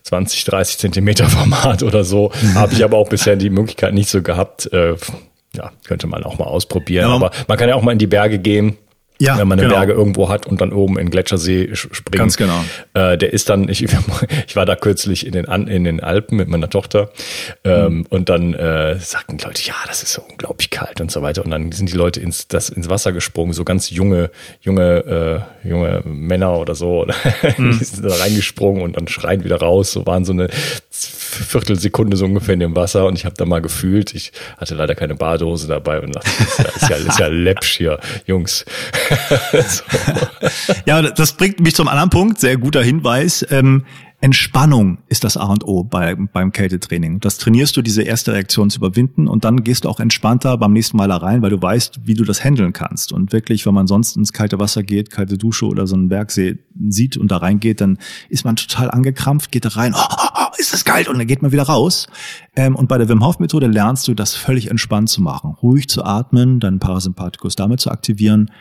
20, 0.04 0.46
30 0.46 0.78
Zentimeter 0.80 1.26
Format 1.30 1.84
oder 1.84 2.04
so. 2.04 2.32
Habe 2.56 2.74
ich 2.74 2.84
aber 2.84 2.98
auch 2.98 3.10
bisher 3.10 3.36
die 3.36 3.52
Möglichkeit 3.52 3.94
nicht 3.94 4.10
so 4.10 4.24
gehabt. 4.24 4.72
Äh, 4.74 4.96
ja, 5.56 5.72
könnte 5.86 6.08
man 6.08 6.24
auch 6.24 6.40
mal 6.40 6.46
ausprobieren. 6.46 7.08
Ja, 7.08 7.16
aber 7.16 7.32
man 7.48 7.58
kann 7.58 7.70
ja 7.70 7.76
auch 7.76 7.82
mal 7.84 7.92
in 7.92 8.00
die 8.00 8.08
Berge 8.08 8.40
gehen 8.40 8.78
ja, 9.20 9.38
wenn 9.38 9.48
man 9.48 9.60
eine 9.60 9.68
genau. 9.68 9.80
Berge 9.80 9.94
irgendwo 9.94 10.30
hat 10.30 10.48
und 10.48 10.62
dann 10.62 10.72
oben 10.72 10.98
in 10.98 11.10
Gletschersee 11.10 11.76
springt. 11.76 12.12
Ganz 12.12 12.38
genau. 12.38 12.64
Äh, 12.94 13.18
der 13.18 13.34
ist 13.34 13.50
dann, 13.50 13.68
ich, 13.70 13.84
ich 13.84 14.56
war 14.56 14.66
da 14.66 14.76
kürzlich 14.76 15.26
in 15.26 15.34
den, 15.34 15.46
in 15.46 15.84
den 15.84 16.00
Alpen 16.00 16.38
mit 16.38 16.48
meiner 16.48 16.70
Tochter 16.70 17.12
ähm, 17.64 17.98
mhm. 17.98 18.06
und 18.10 18.30
dann 18.30 18.54
äh, 18.54 18.98
sagten 19.00 19.38
die 19.38 19.46
Leute, 19.46 19.62
ja, 19.64 19.76
das 19.88 20.04
ist 20.04 20.14
so 20.14 20.22
unglaublich 20.30 20.70
kalt 20.70 21.02
und 21.02 21.12
so 21.12 21.22
weiter. 21.22 21.44
Und 21.44 21.52
dann 21.52 21.72
sind 21.72 21.92
die 21.92 21.98
Leute 21.98 22.20
ins, 22.20 22.48
das, 22.48 22.70
ins 22.70 22.90
Wasser 22.90 23.12
gesprungen, 23.12 23.54
so 23.54 23.64
ganz 23.64 23.90
junge, 23.90 24.32
junge, 24.62 25.46
äh, 25.64 25.68
junge 25.68 26.02
Männer 26.06 26.58
oder 26.58 26.76
so. 26.76 27.06
Mhm. 27.58 27.78
die 27.80 27.86
sind 27.86 28.06
da 28.06 28.16
reingesprungen 28.16 28.84
und 28.84 28.96
dann 28.96 29.08
schreien 29.08 29.44
wieder 29.44 29.58
raus. 29.58 29.92
So 29.92 30.06
waren 30.06 30.24
so 30.24 30.34
eine 30.34 30.50
Viertelsekunde 30.90 32.18
so 32.18 32.26
ungefähr 32.26 32.54
in 32.54 32.60
dem 32.60 32.76
Wasser 32.76 33.06
und 33.06 33.18
ich 33.18 33.26
habe 33.26 33.36
da 33.36 33.46
mal 33.46 33.62
gefühlt, 33.62 34.14
ich 34.14 34.32
hatte 34.58 34.76
leider 34.76 34.96
keine 34.96 35.16
Badehose 35.16 35.68
dabei 35.68 36.02
und 36.02 36.16
dachte, 36.16 36.30
das 36.38 36.48
ist 36.48 36.60
ja, 36.60 36.66
ist 36.66 36.90
ja, 36.90 36.96
ist 36.96 37.20
ja 37.20 37.28
läppsch 37.32 37.78
hier, 37.78 38.00
Jungs. 38.26 38.66
Ja, 40.86 41.02
das 41.02 41.34
bringt 41.34 41.60
mich 41.60 41.76
zum 41.76 41.88
anderen 41.88 42.10
Punkt, 42.10 42.40
sehr 42.40 42.58
guter 42.58 42.82
Hinweis. 42.82 43.46
Ähm, 43.50 43.84
Entspannung 44.22 44.98
ist 45.08 45.24
das 45.24 45.38
A 45.38 45.46
und 45.46 45.66
O 45.66 45.86
bei, 45.86 46.14
beim 46.14 46.52
Kältetraining. 46.52 47.22
Das 47.22 47.38
trainierst 47.38 47.78
du, 47.78 47.82
diese 47.82 48.02
erste 48.04 48.34
Reaktion 48.34 48.70
zu 48.70 48.80
überwinden 48.80 49.30
und 49.30 49.46
dann 49.46 49.64
gehst 49.64 49.86
du 49.86 49.90
auch 49.90 50.02
entspannter 50.02 50.58
beim 50.58 50.74
nächsten 50.74 50.98
Mal 50.98 51.08
da 51.08 51.18
rein, 51.18 51.42
weil 51.42 51.52
du 51.52 51.62
weißt, 51.62 52.02
wie 52.04 52.16
du 52.16 52.26
das 52.26 52.44
handeln 52.44 52.74
kannst. 52.74 53.14
Und 53.14 53.32
wirklich, 53.32 53.66
wenn 53.66 53.74
man 53.74 53.88
sonst 53.88 54.18
ins 54.18 54.34
kalte 54.34 54.60
Wasser 54.60 54.84
geht, 54.84 55.10
kalte 55.10 55.38
Dusche 55.38 55.68
oder 55.68 55.88
so 55.88 55.96
einen 55.96 56.10
Bergsee 56.10 56.58
sieht 56.90 57.16
und 57.16 57.32
da 57.32 57.38
reingeht, 57.38 57.80
dann 57.80 57.98
ist 58.28 58.44
man 58.44 58.58
total 58.58 58.92
angekrampft, 58.92 59.54
geht 59.54 59.64
da 59.64 59.70
rein, 59.70 59.94
oh, 59.96 60.02
oh, 60.10 60.28
oh, 60.36 60.48
ist 60.58 60.74
das 60.74 60.84
kalt 60.84 61.08
und 61.08 61.18
dann 61.18 61.28
geht 61.28 61.42
man 61.42 61.54
wieder 61.54 61.64
raus. 61.64 62.08
Ähm, 62.58 62.76
und 62.76 62.90
bei 62.90 62.98
der 62.98 63.08
Wim 63.08 63.26
Hof 63.26 63.40
Methode 63.40 63.68
lernst 63.68 64.06
du 64.10 64.14
das 64.14 64.36
völlig 64.36 64.70
entspannt 64.70 65.08
zu 65.08 65.22
machen, 65.22 65.56
ruhig 65.64 65.88
zu 65.88 66.04
atmen, 66.04 66.60
deinen 66.60 66.80
Parasympathikus 66.80 67.56
damit 67.56 67.80
zu 67.80 67.90
aktivieren 67.90 68.52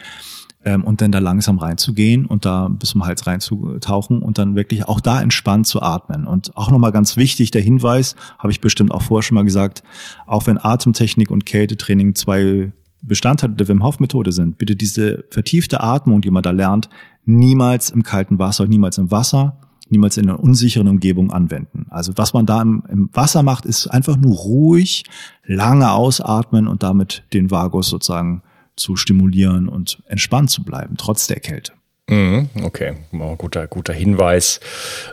ähm, 0.64 0.84
und 0.84 1.00
dann 1.00 1.12
da 1.12 1.18
langsam 1.18 1.58
reinzugehen 1.58 2.26
und 2.26 2.44
da 2.44 2.68
bis 2.68 2.90
zum 2.90 3.04
Hals 3.06 3.26
reinzutauchen 3.26 4.22
und 4.22 4.38
dann 4.38 4.56
wirklich 4.56 4.86
auch 4.86 5.00
da 5.00 5.20
entspannt 5.20 5.66
zu 5.66 5.82
atmen. 5.82 6.26
Und 6.26 6.56
auch 6.56 6.70
nochmal 6.70 6.92
ganz 6.92 7.16
wichtig, 7.16 7.50
der 7.50 7.62
Hinweis, 7.62 8.16
habe 8.38 8.50
ich 8.50 8.60
bestimmt 8.60 8.92
auch 8.92 9.02
vorher 9.02 9.22
schon 9.22 9.36
mal 9.36 9.44
gesagt, 9.44 9.82
auch 10.26 10.46
wenn 10.46 10.58
Atemtechnik 10.58 11.30
und 11.30 11.46
Kältetraining 11.46 12.14
zwei 12.14 12.72
Bestandteile 13.00 13.54
der 13.54 13.68
Wim 13.68 13.84
Hof 13.84 14.00
Methode 14.00 14.32
sind, 14.32 14.58
bitte 14.58 14.74
diese 14.74 15.24
vertiefte 15.30 15.80
Atmung, 15.80 16.20
die 16.20 16.30
man 16.30 16.42
da 16.42 16.50
lernt, 16.50 16.88
niemals 17.24 17.90
im 17.90 18.02
kalten 18.02 18.38
Wasser, 18.38 18.66
niemals 18.66 18.98
im 18.98 19.10
Wasser, 19.10 19.60
niemals 19.88 20.16
in 20.16 20.28
einer 20.28 20.40
unsicheren 20.40 20.88
Umgebung 20.88 21.30
anwenden. 21.30 21.86
Also 21.90 22.12
was 22.16 22.32
man 22.32 22.46
da 22.46 22.60
im, 22.60 22.82
im, 22.90 23.10
Wasser 23.12 23.42
macht, 23.42 23.64
ist 23.64 23.86
einfach 23.86 24.16
nur 24.16 24.34
ruhig, 24.34 25.04
lange 25.44 25.92
ausatmen 25.92 26.66
und 26.66 26.82
damit 26.82 27.24
den 27.32 27.50
Vagus 27.50 27.88
sozusagen 27.88 28.42
zu 28.78 28.96
stimulieren 28.96 29.68
und 29.68 30.02
entspannt 30.06 30.50
zu 30.50 30.62
bleiben, 30.62 30.96
trotz 30.96 31.26
der 31.26 31.40
Kälte. 31.40 31.72
Mhm, 32.08 32.48
okay, 32.64 32.94
guter, 33.36 33.66
guter 33.66 33.92
Hinweis. 33.92 34.60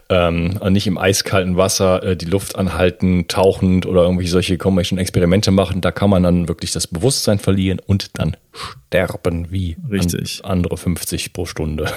Ähm, 0.10 0.58
nicht 0.69 0.88
im 0.88 0.97
eiskalten 0.97 1.58
Wasser 1.58 2.01
äh, 2.03 2.17
die 2.17 2.25
Luft 2.25 2.55
anhalten, 2.55 3.27
tauchend 3.27 3.86
oder 3.86 4.03
irgendwelche 4.03 4.31
solche 4.31 4.58
komischen 4.58 4.97
Experimente 4.97 5.51
machen. 5.51 5.81
Da 5.81 5.91
kann 5.91 6.10
man 6.10 6.23
dann 6.23 6.47
wirklich 6.47 6.71
das 6.71 6.88
Bewusstsein 6.88 7.38
verlieren 7.38 7.81
und 7.86 8.17
dann 8.17 8.38
sterben 8.53 9.51
wie 9.51 9.75
Richtig. 9.91 10.39
An 10.45 10.51
andere 10.51 10.77
50 10.77 11.34
pro 11.34 11.45
Stunde 11.45 11.86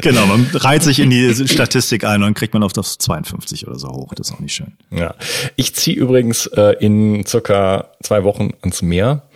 genau, 0.00 0.24
man 0.24 0.46
reiht 0.54 0.82
sich 0.82 1.00
in 1.00 1.10
die 1.10 1.34
Statistik 1.46 2.04
ein 2.04 2.16
und 2.16 2.22
dann 2.22 2.34
kriegt 2.34 2.54
man 2.54 2.62
auf 2.62 2.72
das 2.72 2.96
52 2.96 3.68
oder 3.68 3.78
so 3.78 3.88
hoch. 3.88 4.14
Das 4.14 4.30
ist 4.30 4.34
auch 4.34 4.40
nicht 4.40 4.54
schön. 4.54 4.72
Ja, 4.90 5.14
ich 5.56 5.74
ziehe 5.74 5.98
übrigens 5.98 6.46
äh, 6.46 6.76
in 6.80 7.26
circa 7.26 7.90
zwei 8.02 8.24
Wochen 8.24 8.52
ans 8.62 8.80
Meer 8.80 9.28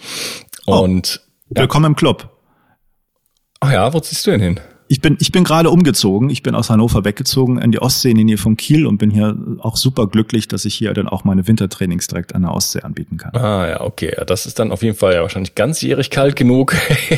oh, 0.65 0.79
und 0.79 1.21
willkommen 1.51 1.85
ja. 1.85 1.89
im 1.89 1.97
Club. 1.97 2.32
Ach 3.65 3.71
ja, 3.71 3.95
wo 3.95 4.01
ziehst 4.01 4.27
du 4.27 4.33
denn 4.33 4.41
hin? 4.41 4.61
Ich 4.89 5.01
bin, 5.01 5.17
ich 5.21 5.31
bin 5.31 5.45
gerade 5.45 5.71
umgezogen. 5.71 6.31
Ich 6.31 6.43
bin 6.43 6.57
aus 6.57 6.69
Hannover 6.69 7.05
weggezogen 7.05 7.59
in 7.59 7.71
die 7.71 7.81
Ostsee 7.81 8.11
in 8.11 8.17
die 8.19 8.25
Nähe 8.25 8.39
von 8.39 8.57
Kiel 8.57 8.87
und 8.87 8.99
bin 8.99 9.09
hier 9.09 9.37
auch 9.61 9.77
super 9.77 10.09
glücklich, 10.09 10.49
dass 10.49 10.65
ich 10.65 10.75
hier 10.75 10.93
dann 10.95 11.07
auch 11.07 11.23
meine 11.23 11.47
Wintertrainings 11.47 12.09
direkt 12.09 12.35
an 12.35 12.43
der 12.43 12.53
Ostsee 12.53 12.81
anbieten 12.81 13.19
kann. 13.19 13.37
Ah 13.37 13.69
ja, 13.69 13.81
okay. 13.83 14.17
Das 14.27 14.47
ist 14.47 14.59
dann 14.59 14.73
auf 14.73 14.83
jeden 14.83 14.97
Fall 14.97 15.15
ja 15.15 15.23
wahrscheinlich 15.23 15.55
ganzjährig 15.55 16.11
kalt 16.11 16.35
genug. 16.35 16.75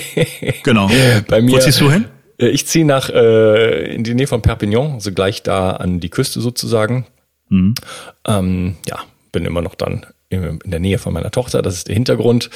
genau. 0.64 0.90
Bei 1.28 1.40
mir. 1.40 1.52
Wo 1.52 1.59
ziehst 1.59 1.80
du 1.80 1.90
hin? 1.90 2.04
Äh, 2.38 2.48
ich 2.48 2.66
ziehe 2.66 2.85
nach 2.85 3.09
äh, 3.09 3.94
in 3.94 4.04
die 4.04 4.14
Nähe 4.14 4.26
von 4.26 4.42
Perpignan, 4.42 4.92
also 4.92 5.12
gleich 5.12 5.42
da 5.42 5.70
an 5.70 5.98
die 5.98 6.11
Küste 6.11 6.42
sozusagen. 6.42 7.07
Mhm. 7.48 7.74
Ähm, 8.26 8.76
ja, 8.87 8.98
bin 9.33 9.46
immer 9.46 9.62
noch 9.62 9.74
dann 9.76 10.04
in 10.42 10.70
der 10.70 10.81
Nähe 10.81 10.99
von 10.99 11.12
meiner 11.12 11.31
Tochter, 11.31 11.62
das 11.62 11.75
ist 11.75 11.88
der 11.88 11.94
Hintergrund. 11.94 12.51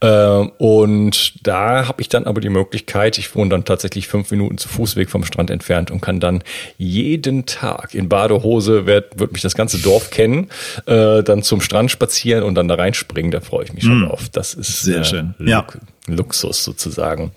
Ähm, 0.00 0.52
und 0.58 1.46
da 1.46 1.88
habe 1.88 2.00
ich 2.00 2.08
dann 2.08 2.24
aber 2.24 2.40
die 2.40 2.48
Möglichkeit, 2.48 3.18
ich 3.18 3.34
wohne 3.34 3.50
dann 3.50 3.64
tatsächlich 3.64 4.08
fünf 4.08 4.30
Minuten 4.30 4.58
zu 4.58 4.68
Fußweg 4.68 5.10
vom 5.10 5.24
Strand 5.24 5.50
entfernt 5.50 5.90
und 5.90 6.00
kann 6.00 6.20
dann 6.20 6.42
jeden 6.78 7.46
Tag 7.46 7.94
in 7.94 8.08
Badehose, 8.08 8.86
wird, 8.86 9.18
wird 9.18 9.32
mich 9.32 9.42
das 9.42 9.54
ganze 9.54 9.78
Dorf 9.78 10.10
kennen, 10.10 10.48
äh, 10.86 11.22
dann 11.22 11.42
zum 11.42 11.60
Strand 11.60 11.90
spazieren 11.90 12.44
und 12.44 12.54
dann 12.54 12.68
da 12.68 12.74
reinspringen. 12.74 13.30
Da 13.30 13.40
freue 13.40 13.64
ich 13.64 13.72
mich 13.72 13.84
schon 13.84 14.00
mm. 14.00 14.06
drauf. 14.06 14.28
Das 14.30 14.54
ist 14.54 14.82
sehr 14.82 15.00
äh, 15.00 15.04
schön. 15.04 15.34
Ja. 15.38 15.66
Luxus 16.06 16.64
sozusagen. 16.64 17.32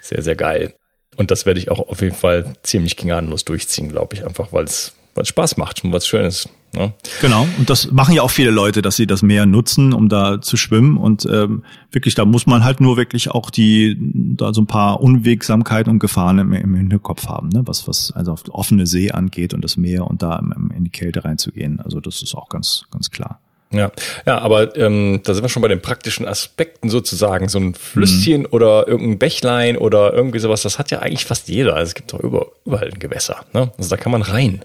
Sehr, 0.00 0.22
sehr 0.22 0.36
geil. 0.36 0.74
Und 1.16 1.30
das 1.30 1.46
werde 1.46 1.60
ich 1.60 1.70
auch 1.70 1.88
auf 1.88 2.00
jeden 2.00 2.16
Fall 2.16 2.54
ziemlich 2.62 2.96
gnadenlos 2.96 3.44
durchziehen, 3.44 3.88
glaube 3.88 4.14
ich, 4.14 4.26
einfach 4.26 4.52
weil 4.52 4.64
es 4.64 4.92
Spaß 5.22 5.56
macht 5.56 5.84
und 5.84 5.92
was 5.92 6.06
Schönes. 6.06 6.48
Ne? 6.74 6.92
Genau, 7.20 7.46
und 7.58 7.70
das 7.70 7.90
machen 7.90 8.14
ja 8.14 8.22
auch 8.22 8.30
viele 8.30 8.50
Leute, 8.50 8.82
dass 8.82 8.96
sie 8.96 9.06
das 9.06 9.22
Meer 9.22 9.46
nutzen, 9.46 9.92
um 9.92 10.08
da 10.08 10.40
zu 10.40 10.56
schwimmen. 10.56 10.96
Und 10.96 11.26
ähm, 11.26 11.64
wirklich, 11.90 12.14
da 12.14 12.24
muss 12.24 12.46
man 12.46 12.64
halt 12.64 12.80
nur 12.80 12.96
wirklich 12.96 13.30
auch 13.30 13.50
die, 13.50 13.96
da 13.98 14.52
so 14.52 14.62
ein 14.62 14.66
paar 14.66 15.00
Unwegsamkeiten 15.00 15.90
und 15.90 15.98
Gefahren 15.98 16.38
im, 16.38 16.52
im 16.52 16.74
Hinterkopf 16.74 17.26
haben, 17.26 17.48
ne? 17.48 17.62
was, 17.64 17.86
was 17.88 18.12
also 18.12 18.32
auf 18.32 18.42
offene 18.50 18.86
See 18.86 19.10
angeht 19.10 19.54
und 19.54 19.62
das 19.62 19.76
Meer 19.76 20.06
und 20.06 20.22
da 20.22 20.42
in 20.76 20.84
die 20.84 20.90
Kälte 20.90 21.24
reinzugehen. 21.24 21.80
Also 21.80 22.00
das 22.00 22.22
ist 22.22 22.34
auch 22.34 22.48
ganz, 22.48 22.84
ganz 22.90 23.10
klar. 23.10 23.40
Ja, 23.74 23.90
ja, 24.24 24.38
aber 24.38 24.76
ähm, 24.76 25.20
da 25.24 25.34
sind 25.34 25.42
wir 25.42 25.48
schon 25.48 25.62
bei 25.62 25.68
den 25.68 25.82
praktischen 25.82 26.26
Aspekten 26.26 26.88
sozusagen. 26.88 27.48
So 27.48 27.58
ein 27.58 27.74
Flüsschen 27.74 28.42
mhm. 28.42 28.48
oder 28.50 28.86
irgendein 28.86 29.18
Bächlein 29.18 29.76
oder 29.76 30.12
irgendwie 30.12 30.38
sowas, 30.38 30.62
das 30.62 30.78
hat 30.78 30.90
ja 30.90 31.00
eigentlich 31.00 31.24
fast 31.24 31.48
jeder. 31.48 31.74
Also 31.74 31.90
es 31.90 31.94
gibt 31.94 32.12
doch 32.12 32.20
über, 32.20 32.46
überall 32.64 32.88
ein 32.88 32.98
Gewässer. 32.98 33.44
Ne? 33.52 33.72
Also 33.76 33.90
da 33.90 33.96
kann 33.96 34.12
man 34.12 34.22
rein. 34.22 34.64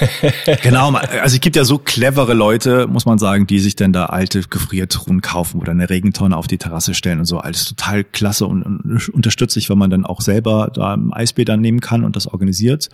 genau, 0.62 0.92
also 0.92 1.36
es 1.36 1.40
gibt 1.40 1.56
ja 1.56 1.64
so 1.64 1.78
clevere 1.78 2.34
Leute, 2.34 2.86
muss 2.86 3.06
man 3.06 3.18
sagen, 3.18 3.46
die 3.46 3.58
sich 3.58 3.76
denn 3.76 3.92
da 3.92 4.06
alte 4.06 4.42
Gefriertruhen 4.42 5.20
kaufen 5.20 5.60
oder 5.60 5.72
eine 5.72 5.90
Regentonne 5.90 6.36
auf 6.36 6.46
die 6.46 6.58
Terrasse 6.58 6.94
stellen 6.94 7.20
und 7.20 7.24
so. 7.24 7.38
Alles 7.38 7.64
total 7.64 8.04
klasse 8.04 8.46
und, 8.46 8.62
und 8.62 9.08
unterstütze 9.10 9.58
ich, 9.58 9.70
wenn 9.70 9.78
man 9.78 9.90
dann 9.90 10.06
auch 10.06 10.20
selber 10.20 10.70
da 10.72 10.94
im 10.94 11.12
Eisbäder 11.12 11.56
nehmen 11.56 11.80
kann 11.80 12.04
und 12.04 12.16
das 12.16 12.26
organisiert. 12.26 12.88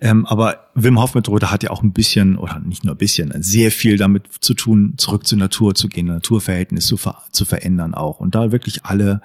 Ähm, 0.00 0.26
aber 0.26 0.68
Wim 0.74 1.00
Hof 1.00 1.14
Methode 1.14 1.50
hat 1.50 1.62
ja 1.62 1.70
auch 1.70 1.82
ein 1.82 1.92
bisschen 1.92 2.36
oder 2.36 2.60
nicht 2.60 2.84
nur 2.84 2.94
ein 2.94 2.98
bisschen, 2.98 3.32
sehr 3.42 3.70
viel 3.70 3.96
damit 3.96 4.26
zu 4.40 4.54
tun, 4.54 4.94
zurück 4.96 5.26
zur 5.26 5.38
Natur 5.38 5.74
zu 5.74 5.88
gehen, 5.88 6.06
Naturverhältnisse 6.06 6.88
zu, 6.88 6.96
ver 6.96 7.22
zu 7.32 7.44
verändern 7.44 7.94
auch 7.94 8.20
und 8.20 8.34
da 8.34 8.52
wirklich 8.52 8.84
alle 8.84 9.20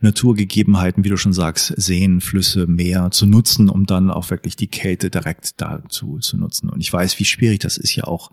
Naturgegebenheiten, 0.00 1.04
wie 1.04 1.08
du 1.08 1.16
schon 1.16 1.32
sagst, 1.32 1.72
Seen, 1.76 2.20
Flüsse, 2.20 2.66
Meer 2.66 3.10
zu 3.10 3.26
nutzen, 3.26 3.68
um 3.68 3.86
dann 3.86 4.10
auch 4.10 4.30
wirklich 4.30 4.56
die 4.56 4.66
Kälte 4.66 5.10
direkt 5.10 5.60
dazu 5.60 6.18
zu 6.24 6.36
nutzen. 6.36 6.68
Und 6.68 6.80
ich 6.80 6.92
weiß, 6.92 7.18
wie 7.18 7.24
schwierig 7.24 7.60
das 7.60 7.76
ist 7.76 7.94
ja 7.94 8.04
auch 8.04 8.30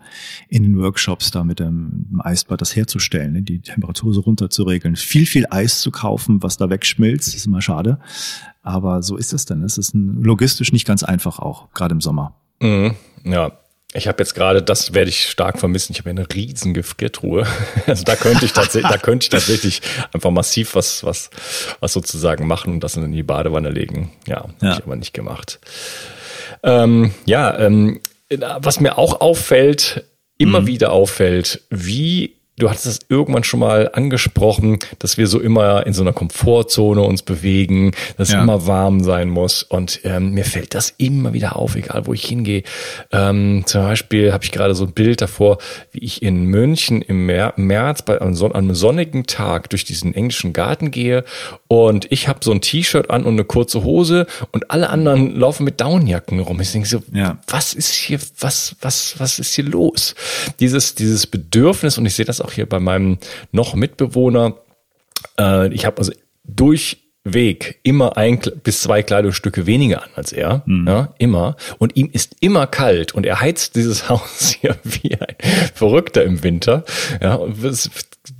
in 0.48 0.62
den 0.62 0.78
Workshops 0.78 1.30
da 1.30 1.44
mit 1.44 1.60
dem 1.60 2.20
Eisbad 2.22 2.60
das 2.60 2.74
herzustellen, 2.74 3.32
ne? 3.32 3.42
die 3.42 3.60
Temperatur 3.60 4.12
so 4.12 4.20
runter 4.20 4.50
zu 4.50 4.64
regeln. 4.64 4.96
Viel, 4.96 5.26
viel 5.26 5.46
Eis 5.50 5.80
zu 5.80 5.90
kaufen, 5.90 6.42
was 6.42 6.56
da 6.56 6.70
wegschmilzt, 6.70 7.34
ist 7.34 7.46
immer 7.46 7.62
schade. 7.62 7.98
Aber 8.62 9.02
so 9.02 9.16
ist 9.16 9.32
es 9.32 9.44
dann. 9.44 9.62
Es 9.62 9.78
ist 9.78 9.94
logistisch 9.94 10.72
nicht 10.72 10.86
ganz 10.86 11.02
einfach 11.02 11.38
auch, 11.38 11.72
gerade 11.72 11.92
im 11.92 12.00
Sommer. 12.00 12.36
Mhm, 12.60 12.94
ja, 13.24 13.52
ich 13.94 14.08
habe 14.08 14.22
jetzt 14.22 14.34
gerade, 14.34 14.62
das 14.62 14.94
werde 14.94 15.10
ich 15.10 15.28
stark 15.28 15.58
vermissen. 15.58 15.92
Ich 15.92 15.98
habe 15.98 16.10
eine 16.10 16.26
riesen 16.32 16.74
Gefriertruhe. 16.74 17.46
Also 17.86 18.04
da 18.04 18.16
könnte 18.16 18.44
ich 18.44 18.52
tatsächlich, 18.52 18.90
da 18.90 18.96
könnte 18.96 19.24
ich 19.24 19.28
tatsächlich 19.28 19.82
einfach 20.12 20.30
massiv 20.30 20.74
was, 20.74 21.04
was, 21.04 21.30
was 21.80 21.92
sozusagen 21.92 22.46
machen 22.46 22.74
und 22.74 22.84
das 22.84 22.96
in 22.96 23.10
die 23.12 23.22
Badewanne 23.22 23.70
legen. 23.70 24.12
Ja, 24.26 24.36
ja. 24.36 24.68
habe 24.68 24.78
ich 24.78 24.84
aber 24.84 24.96
nicht 24.96 25.12
gemacht. 25.12 25.58
Ähm, 26.62 27.12
ja, 27.24 27.58
ähm, 27.58 28.00
was 28.58 28.80
mir 28.80 28.98
auch 28.98 29.20
auffällt, 29.20 30.04
immer 30.38 30.62
mhm. 30.62 30.66
wieder 30.66 30.92
auffällt, 30.92 31.62
wie 31.70 32.36
Du 32.62 32.70
hattest 32.70 32.86
es 32.86 32.98
irgendwann 33.08 33.42
schon 33.42 33.58
mal 33.58 33.90
angesprochen, 33.92 34.78
dass 35.00 35.18
wir 35.18 35.26
so 35.26 35.40
immer 35.40 35.84
in 35.84 35.92
so 35.92 36.02
einer 36.02 36.12
Komfortzone 36.12 37.02
uns 37.02 37.22
bewegen, 37.22 37.90
dass 38.16 38.30
ja. 38.30 38.36
es 38.36 38.42
immer 38.44 38.68
warm 38.68 39.02
sein 39.02 39.30
muss. 39.30 39.64
Und 39.64 39.98
ähm, 40.04 40.30
mir 40.30 40.44
fällt 40.44 40.72
das 40.76 40.94
immer 40.96 41.32
wieder 41.32 41.56
auf, 41.56 41.74
egal 41.74 42.06
wo 42.06 42.12
ich 42.12 42.24
hingehe. 42.24 42.62
Ähm, 43.10 43.64
zum 43.66 43.82
Beispiel 43.82 44.32
habe 44.32 44.44
ich 44.44 44.52
gerade 44.52 44.76
so 44.76 44.84
ein 44.84 44.92
Bild 44.92 45.22
davor, 45.22 45.58
wie 45.90 46.04
ich 46.04 46.22
in 46.22 46.44
München 46.44 47.02
im 47.02 47.26
März 47.26 48.02
bei 48.02 48.20
einem, 48.20 48.36
son 48.36 48.52
einem 48.52 48.76
sonnigen 48.76 49.26
Tag 49.26 49.68
durch 49.70 49.84
diesen 49.84 50.14
englischen 50.14 50.52
Garten 50.52 50.92
gehe 50.92 51.24
und 51.66 52.12
ich 52.12 52.28
habe 52.28 52.40
so 52.42 52.52
ein 52.52 52.60
T-Shirt 52.60 53.10
an 53.10 53.24
und 53.24 53.32
eine 53.32 53.44
kurze 53.44 53.82
Hose 53.82 54.26
und 54.52 54.70
alle 54.70 54.90
anderen 54.90 55.34
laufen 55.34 55.64
mit 55.64 55.80
Downjacken 55.80 56.38
rum. 56.38 56.60
Ich 56.60 56.70
denke 56.70 56.86
so, 56.86 57.02
ja. 57.12 57.38
was 57.48 57.72
ist 57.72 57.90
hier, 57.92 58.20
was, 58.38 58.76
was, 58.82 59.14
was 59.18 59.38
ist 59.38 59.54
hier 59.54 59.64
los? 59.64 60.14
Dieses, 60.60 60.94
dieses 60.94 61.26
Bedürfnis 61.26 61.98
und 61.98 62.06
ich 62.06 62.14
sehe 62.14 62.26
das 62.26 62.40
auch 62.40 62.51
hier 62.52 62.66
bei 62.66 62.80
meinem 62.80 63.18
noch 63.50 63.74
Mitbewohner. 63.74 64.56
Äh, 65.38 65.72
ich 65.72 65.84
habe 65.86 65.98
also 65.98 66.12
durchweg 66.44 67.78
immer 67.82 68.16
ein 68.16 68.40
bis 68.62 68.82
zwei 68.82 69.02
Kleidungsstücke 69.02 69.66
weniger 69.66 70.02
an 70.02 70.10
als 70.14 70.32
er, 70.32 70.62
mhm. 70.66 70.86
ja, 70.86 71.14
immer. 71.18 71.56
Und 71.78 71.96
ihm 71.96 72.10
ist 72.12 72.36
immer 72.40 72.66
kalt 72.66 73.12
und 73.12 73.26
er 73.26 73.40
heizt 73.40 73.76
dieses 73.76 74.08
Haus 74.08 74.56
hier 74.60 74.76
wie 74.84 75.14
ein 75.14 75.36
Verrückter 75.74 76.24
im 76.24 76.42
Winter. 76.42 76.84
Ja, 77.20 77.34
und 77.34 77.62
es 77.64 77.90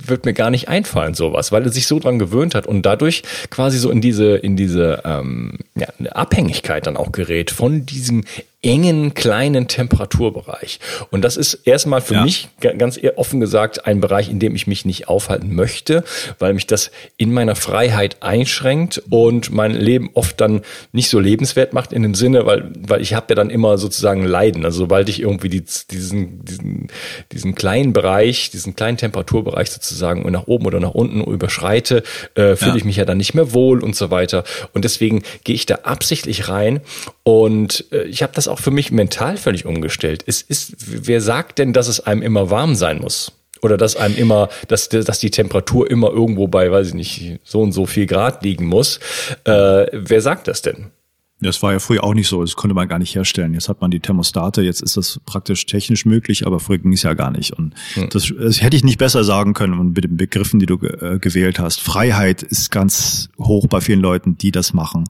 wird 0.05 0.25
mir 0.25 0.33
gar 0.33 0.49
nicht 0.49 0.69
einfallen 0.69 1.13
sowas, 1.13 1.51
weil 1.51 1.63
er 1.63 1.71
sich 1.71 1.87
so 1.87 1.99
dran 1.99 2.19
gewöhnt 2.19 2.55
hat 2.55 2.67
und 2.67 2.85
dadurch 2.85 3.23
quasi 3.49 3.77
so 3.77 3.89
in 3.89 4.01
diese 4.01 4.37
in 4.37 4.55
diese 4.55 5.01
ähm, 5.03 5.59
ja, 5.75 5.87
Abhängigkeit 6.11 6.87
dann 6.87 6.95
auch 6.97 7.11
gerät 7.11 7.51
von 7.51 7.85
diesem 7.85 8.23
engen 8.63 9.13
kleinen 9.13 9.67
Temperaturbereich. 9.67 10.79
Und 11.11 11.21
das 11.23 11.37
ist 11.37 11.53
erstmal 11.65 12.01
für 12.01 12.15
ja. 12.15 12.23
mich 12.23 12.47
ganz 12.77 12.99
offen 13.17 13.39
gesagt 13.41 13.85
ein 13.85 13.99
Bereich, 13.99 14.29
in 14.29 14.39
dem 14.39 14.55
ich 14.55 14.67
mich 14.67 14.85
nicht 14.85 15.09
aufhalten 15.09 15.53
möchte, 15.53 16.03
weil 16.39 16.53
mich 16.53 16.65
das 16.65 16.89
in 17.17 17.33
meiner 17.33 17.55
Freiheit 17.55 18.23
einschränkt 18.23 19.03
und 19.09 19.51
mein 19.51 19.71
Leben 19.71 20.09
oft 20.13 20.39
dann 20.39 20.61
nicht 20.93 21.09
so 21.09 21.19
lebenswert 21.19 21.73
macht 21.73 21.91
in 21.91 22.03
dem 22.03 22.15
Sinne, 22.15 22.45
weil 22.45 22.71
weil 22.75 23.01
ich 23.01 23.13
habe 23.13 23.27
ja 23.29 23.35
dann 23.35 23.49
immer 23.49 23.77
sozusagen 23.77 24.23
Leiden. 24.23 24.63
Also 24.63 24.79
sobald 24.79 25.09
ich 25.09 25.19
irgendwie 25.19 25.49
die, 25.49 25.63
diesen 25.91 26.45
diesen 26.45 26.87
diesen 27.31 27.55
kleinen 27.55 27.91
Bereich, 27.91 28.49
diesen 28.49 28.75
kleinen 28.75 28.97
Temperaturbereich 28.97 29.71
sozusagen 29.71 30.29
nach 30.31 30.47
oben 30.47 30.65
oder 30.65 30.79
nach 30.79 30.93
unten 30.93 31.21
überschreite, 31.21 32.03
äh, 32.35 32.55
fühle 32.55 32.71
ja. 32.71 32.75
ich 32.77 32.85
mich 32.85 32.95
ja 32.95 33.05
dann 33.05 33.17
nicht 33.17 33.33
mehr 33.33 33.53
wohl 33.53 33.83
und 33.83 33.95
so 33.95 34.09
weiter. 34.09 34.45
Und 34.73 34.85
deswegen 34.85 35.23
gehe 35.43 35.55
ich 35.55 35.65
da 35.65 35.79
absichtlich 35.83 36.47
rein 36.47 36.79
und 37.23 37.85
äh, 37.91 38.03
ich 38.03 38.23
habe 38.23 38.33
das 38.33 38.47
auch 38.47 38.52
für 38.55 38.71
mich 38.71 38.91
mental 38.91 39.37
völlig 39.37 39.65
umgestellt. 39.65 40.23
Es 40.27 40.41
ist, 40.41 40.75
wer 41.07 41.21
sagt 41.21 41.59
denn, 41.59 41.73
dass 41.73 41.87
es 41.87 41.99
einem 41.99 42.21
immer 42.21 42.49
warm 42.49 42.75
sein 42.75 42.99
muss? 42.99 43.31
Oder 43.61 43.77
dass 43.77 43.95
einem 43.95 44.15
immer, 44.17 44.49
dass, 44.67 44.89
dass 44.89 45.19
die 45.19 45.31
Temperatur 45.31 45.89
immer 45.89 46.09
irgendwo 46.09 46.47
bei, 46.47 46.69
weiß 46.69 46.89
ich 46.89 46.93
nicht, 46.95 47.39
so 47.43 47.61
und 47.61 47.71
so 47.71 47.85
viel 47.85 48.05
Grad 48.05 48.43
liegen 48.43 48.65
muss. 48.65 48.99
Äh, 49.45 49.85
wer 49.93 50.21
sagt 50.21 50.49
das 50.49 50.61
denn? 50.61 50.91
Das 51.39 51.61
war 51.61 51.73
ja 51.73 51.79
früher 51.79 52.03
auch 52.03 52.13
nicht 52.13 52.27
so, 52.27 52.41
das 52.41 52.55
konnte 52.55 52.73
man 52.73 52.87
gar 52.87 52.99
nicht 52.99 53.15
herstellen. 53.15 53.53
Jetzt 53.53 53.67
hat 53.69 53.81
man 53.81 53.91
die 53.91 53.99
Thermostate, 53.99 54.61
jetzt 54.61 54.81
ist 54.81 54.97
das 54.97 55.19
praktisch 55.25 55.65
technisch 55.65 56.05
möglich, 56.05 56.47
aber 56.47 56.59
früher 56.59 56.77
ging 56.77 56.93
es 56.93 57.03
ja 57.03 57.13
gar 57.13 57.31
nicht. 57.31 57.51
Und 57.51 57.73
hm. 57.93 58.09
das, 58.09 58.31
das, 58.37 58.61
hätte 58.61 58.77
ich 58.77 58.83
nicht 58.83 58.97
besser 58.97 59.23
sagen 59.23 59.53
können 59.53 59.93
mit 59.93 60.03
den 60.03 60.17
Begriffen, 60.17 60.59
die 60.59 60.65
du 60.65 60.75
äh, 60.75 61.19
gewählt 61.19 61.59
hast. 61.59 61.81
Freiheit 61.81 62.43
ist 62.43 62.71
ganz 62.71 63.29
hoch 63.37 63.67
bei 63.67 63.81
vielen 63.81 63.99
Leuten, 63.99 64.37
die 64.37 64.51
das 64.51 64.73
machen 64.73 65.05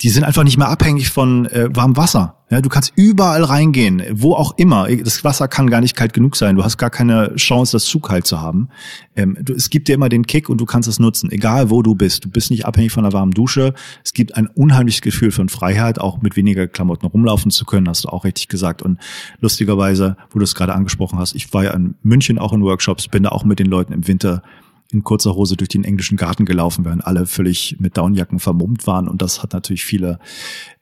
die 0.00 0.10
sind 0.10 0.22
einfach 0.22 0.44
nicht 0.44 0.58
mehr 0.58 0.68
abhängig 0.68 1.10
von 1.10 1.46
äh, 1.46 1.68
warmem 1.74 1.96
Wasser. 1.96 2.36
Ja, 2.50 2.62
du 2.62 2.68
kannst 2.68 2.92
überall 2.94 3.42
reingehen, 3.42 4.02
wo 4.12 4.34
auch 4.34 4.56
immer. 4.56 4.88
Das 4.88 5.22
Wasser 5.24 5.48
kann 5.48 5.68
gar 5.68 5.80
nicht 5.80 5.96
kalt 5.96 6.12
genug 6.12 6.36
sein. 6.36 6.56
Du 6.56 6.64
hast 6.64 6.78
gar 6.78 6.88
keine 6.88 7.34
Chance, 7.34 7.72
das 7.72 7.84
zu 7.84 7.98
kalt 8.00 8.26
zu 8.26 8.40
haben. 8.40 8.68
Ähm, 9.16 9.36
du, 9.42 9.52
es 9.52 9.70
gibt 9.70 9.88
dir 9.88 9.94
immer 9.94 10.08
den 10.08 10.24
Kick 10.24 10.48
und 10.48 10.60
du 10.60 10.64
kannst 10.64 10.88
es 10.88 10.98
nutzen, 10.98 11.30
egal 11.30 11.68
wo 11.68 11.82
du 11.82 11.94
bist. 11.94 12.24
Du 12.24 12.30
bist 12.30 12.50
nicht 12.50 12.64
abhängig 12.64 12.92
von 12.92 13.04
einer 13.04 13.12
warmen 13.12 13.32
Dusche. 13.32 13.74
Es 14.04 14.14
gibt 14.14 14.36
ein 14.36 14.46
unheimliches 14.46 15.02
Gefühl 15.02 15.32
von 15.32 15.48
Freiheit, 15.48 16.00
auch 16.00 16.22
mit 16.22 16.36
weniger 16.36 16.68
Klamotten 16.68 17.06
rumlaufen 17.06 17.50
zu 17.50 17.64
können, 17.64 17.88
hast 17.88 18.04
du 18.04 18.08
auch 18.08 18.24
richtig 18.24 18.48
gesagt. 18.48 18.80
Und 18.82 18.98
lustigerweise, 19.40 20.16
wo 20.30 20.38
du 20.38 20.44
es 20.44 20.54
gerade 20.54 20.74
angesprochen 20.74 21.18
hast, 21.18 21.34
ich 21.34 21.52
war 21.52 21.64
ja 21.64 21.72
in 21.72 21.96
München 22.02 22.38
auch 22.38 22.52
in 22.52 22.62
Workshops, 22.62 23.08
bin 23.08 23.24
da 23.24 23.30
auch 23.30 23.44
mit 23.44 23.58
den 23.58 23.66
Leuten 23.66 23.92
im 23.92 24.06
Winter 24.06 24.42
in 24.90 25.04
kurzer 25.04 25.34
Hose 25.34 25.56
durch 25.56 25.68
den 25.68 25.84
englischen 25.84 26.16
Garten 26.16 26.46
gelaufen, 26.46 26.84
während 26.84 27.06
alle 27.06 27.26
völlig 27.26 27.76
mit 27.78 27.96
Downjacken 27.96 28.38
vermummt 28.38 28.86
waren. 28.86 29.08
Und 29.08 29.20
das 29.20 29.42
hat 29.42 29.52
natürlich 29.52 29.84
viele 29.84 30.18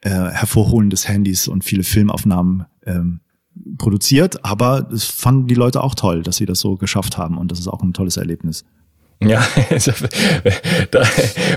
äh, 0.00 0.10
Hervorholen 0.10 0.90
des 0.90 1.08
Handys 1.08 1.48
und 1.48 1.64
viele 1.64 1.82
Filmaufnahmen 1.82 2.66
ähm, 2.84 3.20
produziert. 3.78 4.44
Aber 4.44 4.88
es 4.92 5.04
fanden 5.04 5.48
die 5.48 5.54
Leute 5.54 5.82
auch 5.82 5.94
toll, 5.94 6.22
dass 6.22 6.36
sie 6.36 6.46
das 6.46 6.60
so 6.60 6.76
geschafft 6.76 7.18
haben. 7.18 7.36
Und 7.36 7.50
das 7.50 7.58
ist 7.58 7.68
auch 7.68 7.82
ein 7.82 7.94
tolles 7.94 8.16
Erlebnis. 8.16 8.64
Ja, 9.22 9.46
da 10.90 11.02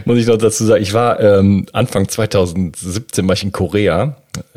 muss 0.05 0.17
ich 0.17 0.27
noch 0.27 0.37
dazu 0.37 0.65
sagen, 0.65 0.81
ich 0.81 0.93
war 0.93 1.19
ähm, 1.19 1.65
Anfang 1.73 2.07
2017 2.07 3.27
war 3.27 3.33
ich 3.33 3.43
in 3.43 3.51
Korea 3.51 4.15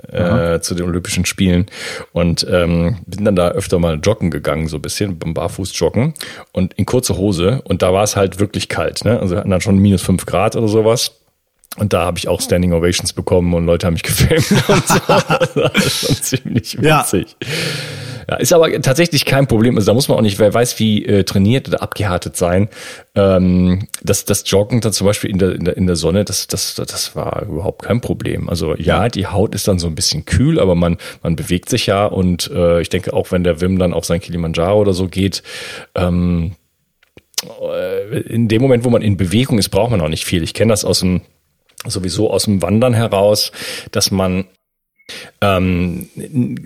äh, 0.08 0.60
zu 0.60 0.74
den 0.76 0.86
Olympischen 0.86 1.24
Spielen 1.24 1.66
und 2.12 2.46
ähm, 2.48 2.98
bin 3.06 3.24
dann 3.24 3.34
da 3.34 3.48
öfter 3.50 3.80
mal 3.80 3.98
joggen 4.00 4.30
gegangen, 4.30 4.68
so 4.68 4.76
ein 4.76 4.82
bisschen 4.82 5.18
beim 5.18 5.34
Barfuß 5.34 5.76
joggen 5.78 6.14
und 6.52 6.74
in 6.74 6.86
kurze 6.86 7.16
Hose 7.16 7.60
und 7.64 7.82
da 7.82 7.92
war 7.92 8.04
es 8.04 8.14
halt 8.14 8.38
wirklich 8.38 8.68
kalt, 8.68 9.04
ne? 9.04 9.18
Also 9.18 9.34
wir 9.34 9.40
hatten 9.40 9.50
dann 9.50 9.60
schon 9.60 9.78
minus 9.78 10.02
fünf 10.02 10.24
Grad 10.26 10.54
oder 10.56 10.68
sowas. 10.68 11.18
Und 11.78 11.94
da 11.94 12.04
habe 12.04 12.18
ich 12.18 12.28
auch 12.28 12.42
Standing 12.42 12.74
Ovations 12.74 13.14
bekommen 13.14 13.54
und 13.54 13.64
Leute 13.64 13.86
haben 13.86 13.94
mich 13.94 14.02
gefilmt 14.02 14.44
und 14.68 14.86
so. 14.86 15.00
Das 15.06 15.56
war 15.56 15.72
schon 15.74 16.16
ziemlich 16.16 16.76
witzig. 16.76 17.36
Ja. 17.40 17.48
Ja, 18.32 18.38
ist 18.38 18.54
aber 18.54 18.72
tatsächlich 18.80 19.26
kein 19.26 19.46
Problem. 19.46 19.76
Also 19.76 19.90
da 19.90 19.94
muss 19.94 20.08
man 20.08 20.16
auch 20.16 20.22
nicht, 20.22 20.38
wer 20.38 20.54
weiß, 20.54 20.78
wie 20.78 21.04
äh, 21.04 21.24
trainiert 21.24 21.68
oder 21.68 21.82
abgehärtet 21.82 22.34
sein. 22.34 22.70
Ähm, 23.14 23.88
das, 24.02 24.24
das 24.24 24.44
Joggen 24.46 24.80
dann 24.80 24.94
zum 24.94 25.06
Beispiel 25.06 25.28
in 25.28 25.36
der, 25.36 25.54
in 25.54 25.64
der, 25.66 25.76
in 25.76 25.86
der 25.86 25.96
Sonne, 25.96 26.24
das, 26.24 26.46
das, 26.46 26.74
das 26.76 27.14
war 27.14 27.42
überhaupt 27.42 27.82
kein 27.82 28.00
Problem. 28.00 28.48
Also 28.48 28.74
ja, 28.74 29.10
die 29.10 29.26
Haut 29.26 29.54
ist 29.54 29.68
dann 29.68 29.78
so 29.78 29.86
ein 29.86 29.94
bisschen 29.94 30.24
kühl, 30.24 30.58
aber 30.58 30.74
man, 30.74 30.96
man 31.22 31.36
bewegt 31.36 31.68
sich 31.68 31.86
ja 31.86 32.06
und 32.06 32.50
äh, 32.54 32.80
ich 32.80 32.88
denke 32.88 33.12
auch, 33.12 33.32
wenn 33.32 33.44
der 33.44 33.60
Wim 33.60 33.78
dann 33.78 33.92
auf 33.92 34.06
sein 34.06 34.20
Kilimanjaro 34.20 34.80
oder 34.80 34.94
so 34.94 35.08
geht, 35.08 35.42
ähm, 35.94 36.52
äh, 37.60 38.18
in 38.20 38.48
dem 38.48 38.62
Moment, 38.62 38.84
wo 38.84 38.88
man 38.88 39.02
in 39.02 39.18
Bewegung 39.18 39.58
ist, 39.58 39.68
braucht 39.68 39.90
man 39.90 40.00
auch 40.00 40.08
nicht 40.08 40.24
viel. 40.24 40.42
Ich 40.42 40.54
kenne 40.54 40.72
das 40.72 40.86
aus 40.86 41.00
dem 41.00 41.20
sowieso 41.84 42.30
aus 42.30 42.44
dem 42.44 42.62
Wandern 42.62 42.94
heraus, 42.94 43.52
dass 43.90 44.10
man 44.10 44.46
ähm, 45.42 46.08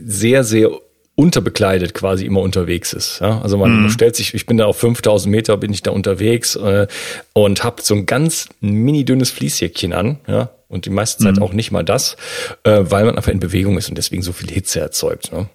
sehr, 0.06 0.44
sehr 0.44 0.70
unterbekleidet 1.16 1.94
quasi 1.94 2.26
immer 2.26 2.42
unterwegs 2.42 2.92
ist. 2.92 3.20
Ja? 3.20 3.40
Also 3.40 3.56
man 3.56 3.84
mhm. 3.84 3.90
stellt 3.90 4.14
sich, 4.14 4.34
ich 4.34 4.46
bin 4.46 4.58
da 4.58 4.66
auf 4.66 4.78
5000 4.78 5.34
Meter, 5.34 5.56
bin 5.56 5.72
ich 5.72 5.82
da 5.82 5.90
unterwegs 5.90 6.54
äh, 6.56 6.86
und 7.32 7.64
habe 7.64 7.82
so 7.82 7.94
ein 7.94 8.06
ganz 8.06 8.48
mini 8.60 9.04
dünnes 9.04 9.30
Fließjäckchen 9.30 9.92
an, 9.92 10.20
ja, 10.28 10.50
und 10.68 10.84
die 10.84 10.90
meiste 10.90 11.24
Zeit 11.24 11.36
mhm. 11.36 11.42
auch 11.42 11.52
nicht 11.52 11.72
mal 11.72 11.84
das, 11.84 12.16
äh, 12.64 12.82
weil 12.84 13.06
man 13.06 13.16
einfach 13.16 13.32
in 13.32 13.40
Bewegung 13.40 13.78
ist 13.78 13.88
und 13.88 13.96
deswegen 13.96 14.22
so 14.22 14.32
viel 14.32 14.50
Hitze 14.50 14.80
erzeugt. 14.80 15.32
Ne? 15.32 15.48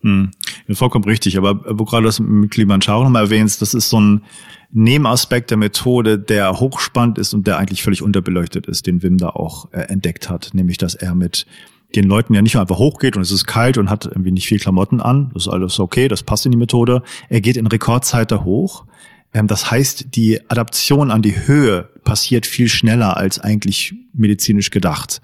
Mhm. 0.00 0.30
Vollkommen 0.72 1.04
richtig, 1.04 1.36
aber 1.36 1.60
wo 1.66 1.84
gerade 1.84 2.06
das 2.06 2.18
mit 2.18 2.50
Kilimanjaro 2.50 3.04
nochmal 3.04 3.24
erwähnst, 3.24 3.60
das 3.60 3.74
ist 3.74 3.90
so 3.90 4.00
ein 4.00 4.24
Nebenaspekt 4.70 5.50
der 5.50 5.58
Methode, 5.58 6.18
der 6.18 6.60
hochspannend 6.60 7.18
ist 7.18 7.34
und 7.34 7.46
der 7.46 7.58
eigentlich 7.58 7.82
völlig 7.82 8.02
unterbeleuchtet 8.02 8.66
ist, 8.66 8.86
den 8.86 9.02
Wim 9.02 9.18
da 9.18 9.28
auch 9.28 9.70
äh, 9.72 9.80
entdeckt 9.82 10.30
hat, 10.30 10.50
nämlich 10.52 10.78
dass 10.78 10.94
er 10.94 11.14
mit 11.14 11.46
den 11.96 12.04
Leuten 12.04 12.34
ja 12.34 12.42
nicht 12.42 12.56
einfach 12.56 12.78
hochgeht 12.78 13.16
und 13.16 13.22
es 13.22 13.30
ist 13.30 13.46
kalt 13.46 13.78
und 13.78 13.90
hat 13.90 14.06
irgendwie 14.06 14.32
nicht 14.32 14.46
viel 14.46 14.58
Klamotten 14.58 15.00
an. 15.00 15.30
Das 15.34 15.46
ist 15.46 15.52
alles 15.52 15.78
okay, 15.78 16.08
das 16.08 16.22
passt 16.22 16.46
in 16.46 16.52
die 16.52 16.58
Methode. 16.58 17.02
Er 17.28 17.40
geht 17.40 17.56
in 17.56 17.66
Rekordzeit 17.66 18.30
da 18.30 18.44
hoch. 18.44 18.84
Ähm, 19.32 19.46
das 19.46 19.70
heißt, 19.70 20.14
die 20.14 20.40
Adaption 20.48 21.10
an 21.10 21.20
die 21.20 21.46
Höhe 21.46 21.90
passiert 22.04 22.46
viel 22.46 22.68
schneller 22.68 23.16
als 23.16 23.40
eigentlich 23.40 23.94
medizinisch 24.12 24.70
gedacht. 24.70 25.20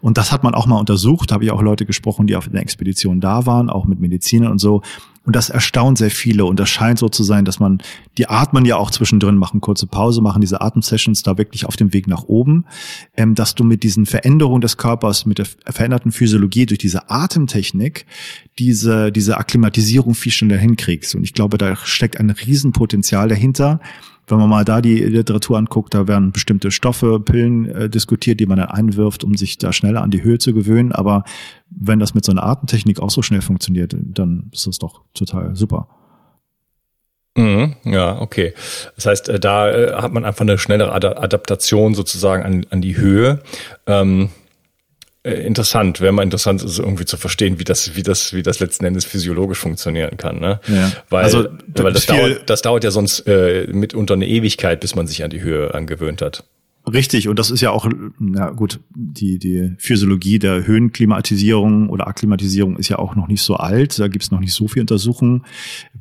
Und 0.00 0.16
das 0.16 0.32
hat 0.32 0.42
man 0.42 0.54
auch 0.54 0.66
mal 0.66 0.78
untersucht. 0.78 1.32
Habe 1.32 1.44
ich 1.44 1.50
auch 1.50 1.62
Leute 1.62 1.86
gesprochen, 1.86 2.26
die 2.26 2.36
auf 2.36 2.48
der 2.48 2.60
Expedition 2.60 3.20
da 3.20 3.46
waren, 3.46 3.68
auch 3.68 3.84
mit 3.84 4.00
Medizinern 4.00 4.52
und 4.52 4.58
so. 4.58 4.82
Und 5.26 5.36
das 5.36 5.50
erstaunt 5.50 5.98
sehr 5.98 6.10
viele. 6.10 6.46
Und 6.46 6.58
das 6.58 6.70
scheint 6.70 6.98
so 6.98 7.08
zu 7.08 7.22
sein, 7.22 7.44
dass 7.44 7.60
man, 7.60 7.82
die 8.16 8.28
atmen 8.28 8.64
ja 8.64 8.76
auch 8.76 8.90
zwischendrin, 8.90 9.36
machen 9.36 9.60
kurze 9.60 9.86
Pause, 9.86 10.22
machen 10.22 10.40
diese 10.40 10.62
Atemsessions 10.62 11.22
da 11.22 11.36
wirklich 11.36 11.66
auf 11.66 11.76
dem 11.76 11.92
Weg 11.92 12.06
nach 12.08 12.24
oben, 12.24 12.64
ähm, 13.16 13.34
dass 13.34 13.54
du 13.54 13.62
mit 13.62 13.82
diesen 13.82 14.06
Veränderungen 14.06 14.62
des 14.62 14.78
Körpers, 14.78 15.26
mit 15.26 15.38
der 15.38 15.46
veränderten 15.66 16.10
Physiologie 16.10 16.64
durch 16.64 16.78
diese 16.78 17.10
Atemtechnik, 17.10 18.06
diese, 18.58 19.12
diese 19.12 19.36
Akklimatisierung 19.36 20.14
viel 20.14 20.32
schneller 20.32 20.58
hinkriegst. 20.58 21.14
Und 21.14 21.24
ich 21.24 21.34
glaube, 21.34 21.58
da 21.58 21.76
steckt 21.76 22.18
ein 22.18 22.30
Riesenpotenzial 22.30 23.28
dahinter 23.28 23.80
wenn 24.30 24.38
man 24.38 24.48
mal 24.48 24.64
da 24.64 24.80
die 24.80 24.96
Literatur 24.96 25.58
anguckt, 25.58 25.94
da 25.94 26.08
werden 26.08 26.32
bestimmte 26.32 26.70
Stoffe, 26.70 27.20
Pillen 27.20 27.66
äh, 27.66 27.88
diskutiert, 27.88 28.40
die 28.40 28.46
man 28.46 28.58
dann 28.58 28.68
einwirft, 28.68 29.24
um 29.24 29.36
sich 29.36 29.58
da 29.58 29.72
schneller 29.72 30.02
an 30.02 30.10
die 30.10 30.22
Höhe 30.22 30.38
zu 30.38 30.52
gewöhnen. 30.52 30.92
Aber 30.92 31.24
wenn 31.70 31.98
das 31.98 32.14
mit 32.14 32.24
so 32.24 32.32
einer 32.32 32.42
Artentechnik 32.42 33.00
auch 33.00 33.10
so 33.10 33.22
schnell 33.22 33.42
funktioniert, 33.42 33.94
dann 33.98 34.50
ist 34.52 34.66
das 34.66 34.78
doch 34.78 35.02
total 35.14 35.56
super. 35.56 35.88
Mhm, 37.36 37.76
ja, 37.84 38.20
okay. 38.20 38.54
Das 38.96 39.06
heißt, 39.06 39.28
äh, 39.28 39.40
da 39.40 39.70
äh, 39.70 39.92
hat 39.94 40.12
man 40.12 40.24
einfach 40.24 40.42
eine 40.42 40.58
schnellere 40.58 40.92
Adaptation 40.92 41.94
sozusagen 41.94 42.42
an, 42.42 42.66
an 42.70 42.80
die 42.80 42.96
Höhe. 42.96 43.40
Ähm, 43.86 44.24
äh, 44.24 44.39
interessant, 45.22 46.00
wäre 46.00 46.12
mal 46.12 46.22
interessant, 46.22 46.62
ist 46.62 46.78
irgendwie 46.78 47.04
zu 47.04 47.16
verstehen, 47.16 47.58
wie 47.58 47.64
das, 47.64 47.94
wie 47.94 48.02
das, 48.02 48.32
wie 48.32 48.42
das 48.42 48.60
letzten 48.60 48.86
Endes 48.86 49.04
physiologisch 49.04 49.58
funktionieren 49.58 50.16
kann. 50.16 50.40
Ne? 50.40 50.60
Ja. 50.66 50.92
Weil, 51.10 51.24
also, 51.24 51.48
weil 51.74 51.92
das, 51.92 52.06
dauert, 52.06 52.48
das 52.48 52.62
dauert 52.62 52.84
ja 52.84 52.90
sonst 52.90 53.20
äh, 53.26 53.66
mitunter 53.70 54.14
eine 54.14 54.26
Ewigkeit, 54.26 54.80
bis 54.80 54.94
man 54.94 55.06
sich 55.06 55.22
an 55.22 55.30
die 55.30 55.42
Höhe 55.42 55.74
angewöhnt 55.74 56.22
hat. 56.22 56.44
Richtig, 56.90 57.28
und 57.28 57.38
das 57.38 57.50
ist 57.50 57.60
ja 57.60 57.70
auch, 57.70 57.88
na 58.18 58.50
gut, 58.50 58.80
die, 58.94 59.38
die 59.38 59.74
Physiologie 59.76 60.38
der 60.38 60.66
Höhenklimatisierung 60.66 61.90
oder 61.90 62.08
Akklimatisierung 62.08 62.78
ist 62.78 62.88
ja 62.88 62.98
auch 62.98 63.14
noch 63.14 63.28
nicht 63.28 63.42
so 63.42 63.56
alt. 63.56 63.98
Da 63.98 64.08
gibt's 64.08 64.30
noch 64.30 64.40
nicht 64.40 64.54
so 64.54 64.66
viel 64.66 64.80
Untersuchungen. 64.80 65.44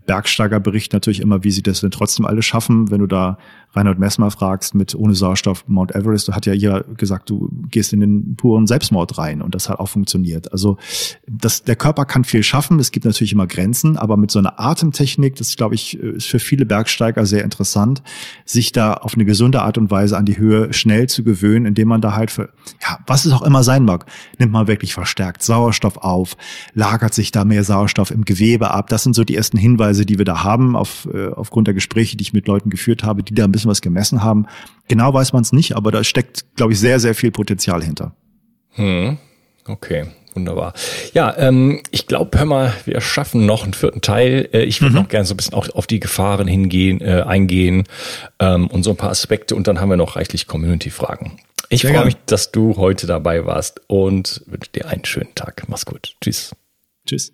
Bergsteiger 0.05 0.61
berichten 0.61 0.95
natürlich 0.95 1.19
immer, 1.19 1.43
wie 1.43 1.51
sie 1.51 1.61
das 1.61 1.81
denn 1.81 1.91
trotzdem 1.91 2.25
alle 2.25 2.41
schaffen. 2.41 2.89
Wenn 2.89 3.01
du 3.01 3.07
da 3.07 3.37
Reinhold 3.73 3.99
Messmer 3.99 4.31
fragst 4.31 4.73
mit 4.73 4.95
ohne 4.95 5.13
Sauerstoff 5.13 5.63
Mount 5.67 5.93
Everest, 5.93 6.29
hat 6.29 6.45
ja 6.45 6.53
jeder 6.53 6.83
gesagt, 6.83 7.29
du 7.29 7.49
gehst 7.69 7.93
in 7.93 7.99
den 7.99 8.35
puren 8.35 8.65
Selbstmord 8.65 9.17
rein 9.17 9.41
und 9.41 9.53
das 9.53 9.69
hat 9.69 9.79
auch 9.79 9.89
funktioniert. 9.89 10.51
Also 10.51 10.77
das, 11.27 11.63
der 11.63 11.75
Körper 11.75 12.05
kann 12.05 12.23
viel 12.23 12.43
schaffen, 12.43 12.79
es 12.79 12.91
gibt 12.91 13.05
natürlich 13.05 13.33
immer 13.33 13.47
Grenzen, 13.47 13.97
aber 13.97 14.17
mit 14.17 14.31
so 14.31 14.39
einer 14.39 14.59
Atemtechnik, 14.59 15.35
das 15.35 15.55
glaube 15.55 15.75
ich, 15.75 15.97
ist 15.99 16.27
für 16.27 16.39
viele 16.39 16.65
Bergsteiger 16.65 17.25
sehr 17.25 17.43
interessant, 17.43 18.01
sich 18.45 18.71
da 18.71 18.93
auf 18.93 19.13
eine 19.13 19.25
gesunde 19.25 19.61
Art 19.61 19.77
und 19.77 19.91
Weise 19.91 20.17
an 20.17 20.25
die 20.25 20.37
Höhe 20.37 20.73
schnell 20.73 21.07
zu 21.07 21.23
gewöhnen, 21.23 21.65
indem 21.65 21.89
man 21.89 22.01
da 22.01 22.15
halt 22.15 22.31
für, 22.31 22.49
ja, 22.81 22.99
was 23.05 23.25
es 23.25 23.33
auch 23.33 23.43
immer 23.43 23.63
sein 23.63 23.85
mag, 23.85 24.05
nimmt 24.39 24.51
man 24.51 24.67
wirklich 24.67 24.93
verstärkt 24.93 25.43
Sauerstoff 25.43 25.97
auf, 25.97 26.37
lagert 26.73 27.13
sich 27.13 27.31
da 27.31 27.45
mehr 27.45 27.63
Sauerstoff 27.63 28.09
im 28.09 28.25
Gewebe 28.25 28.71
ab. 28.71 28.89
Das 28.89 29.03
sind 29.03 29.15
so 29.15 29.23
die 29.23 29.35
ersten 29.35 29.57
Hinweise, 29.57 30.05
die 30.05 30.17
wir 30.17 30.25
da 30.25 30.43
haben, 30.43 30.75
auf, 30.75 31.07
äh, 31.13 31.27
aufgrund 31.27 31.67
der 31.67 31.75
Gespräche, 31.75 32.17
die 32.17 32.23
ich 32.23 32.33
mit 32.33 32.47
Leuten 32.47 32.69
geführt 32.69 33.03
habe, 33.03 33.23
die 33.23 33.33
da 33.35 33.45
ein 33.45 33.51
bisschen 33.59 33.71
was 33.71 33.81
gemessen 33.81 34.23
haben. 34.23 34.47
Genau 34.87 35.13
weiß 35.13 35.33
man 35.33 35.43
es 35.43 35.51
nicht, 35.51 35.75
aber 35.75 35.91
da 35.91 36.03
steckt, 36.03 36.55
glaube 36.55 36.73
ich, 36.73 36.79
sehr, 36.79 36.99
sehr 36.99 37.15
viel 37.15 37.31
Potenzial 37.31 37.83
hinter. 37.83 38.15
Hm. 38.71 39.17
Okay. 39.67 40.07
Wunderbar. 40.33 40.73
Ja, 41.13 41.35
ähm, 41.37 41.81
ich 41.91 42.07
glaube, 42.07 42.37
hör 42.37 42.45
mal, 42.45 42.73
wir 42.85 43.01
schaffen 43.01 43.45
noch 43.45 43.63
einen 43.63 43.73
vierten 43.73 44.01
Teil. 44.01 44.47
Äh, 44.53 44.63
ich 44.63 44.81
würde 44.81 44.95
mhm. 44.95 45.01
noch 45.01 45.09
gerne 45.09 45.25
so 45.25 45.33
ein 45.33 45.37
bisschen 45.37 45.53
auch 45.53 45.67
auf 45.69 45.87
die 45.87 45.99
Gefahren 45.99 46.47
hingehen, 46.47 47.01
äh, 47.01 47.23
eingehen 47.23 47.85
ähm, 48.39 48.67
und 48.67 48.83
so 48.83 48.91
ein 48.91 48.95
paar 48.95 49.09
Aspekte 49.09 49.55
und 49.55 49.67
dann 49.67 49.81
haben 49.81 49.89
wir 49.89 49.97
noch 49.97 50.15
reichlich 50.15 50.47
Community-Fragen. 50.47 51.39
Ich 51.69 51.83
freue 51.83 52.05
mich, 52.05 52.15
dass 52.25 52.51
du 52.51 52.77
heute 52.77 53.05
dabei 53.05 53.45
warst 53.45 53.81
und 53.87 54.43
wünsche 54.47 54.71
dir 54.71 54.87
einen 54.87 55.05
schönen 55.05 55.35
Tag. 55.35 55.65
Mach's 55.67 55.85
gut. 55.85 56.15
Tschüss. 56.21 56.55
Tschüss. 57.05 57.33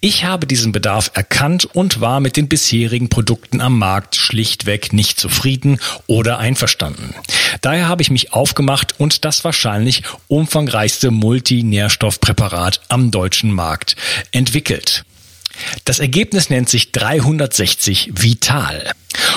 Ich 0.00 0.24
habe 0.24 0.46
diesen 0.46 0.72
Bedarf 0.72 1.10
erkannt 1.14 1.64
und 1.64 2.00
war 2.00 2.20
mit 2.20 2.36
den 2.36 2.48
bisherigen 2.48 3.08
Produkten 3.08 3.60
am 3.60 3.78
Markt 3.78 4.16
schlichtweg 4.16 4.92
nicht 4.92 5.20
zufrieden 5.20 5.78
oder 6.06 6.38
einverstanden. 6.38 7.14
Daher 7.60 7.88
habe 7.88 8.02
ich 8.02 8.10
mich 8.10 8.32
aufgemacht 8.32 8.98
und 8.98 9.24
das 9.24 9.44
wahrscheinlich 9.44 10.02
umfangreichste 10.28 11.10
Multinährstoffpräparat 11.10 12.80
am 12.88 13.10
deutschen 13.10 13.52
Markt 13.52 13.96
entwickelt. 14.32 15.04
Das 15.84 15.98
Ergebnis 15.98 16.50
nennt 16.50 16.68
sich 16.68 16.92
360 16.92 18.12
Vital. 18.14 18.92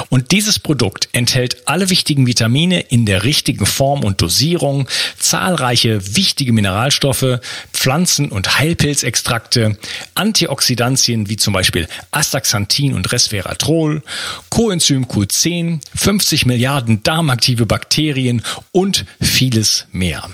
Und 0.09 0.31
dieses 0.31 0.59
Produkt 0.59 1.09
enthält 1.13 1.67
alle 1.67 1.89
wichtigen 1.89 2.27
Vitamine 2.27 2.81
in 2.81 3.05
der 3.05 3.23
richtigen 3.23 3.65
Form 3.65 4.03
und 4.03 4.21
Dosierung, 4.21 4.87
zahlreiche 5.17 6.15
wichtige 6.15 6.53
Mineralstoffe, 6.53 7.39
Pflanzen- 7.83 8.31
und 8.31 8.59
Heilpilzextrakte, 8.59 9.77
Antioxidantien 10.15 11.27
wie 11.27 11.35
zum 11.35 11.51
Beispiel 11.53 11.89
Astaxanthin 12.11 12.93
und 12.93 13.11
Resveratrol, 13.11 14.01
Coenzym 14.49 15.03
Q10, 15.03 15.81
50 15.93 16.45
Milliarden 16.45 17.03
darmaktive 17.03 17.65
Bakterien 17.65 18.41
und 18.71 19.03
vieles 19.19 19.85
mehr. 19.91 20.29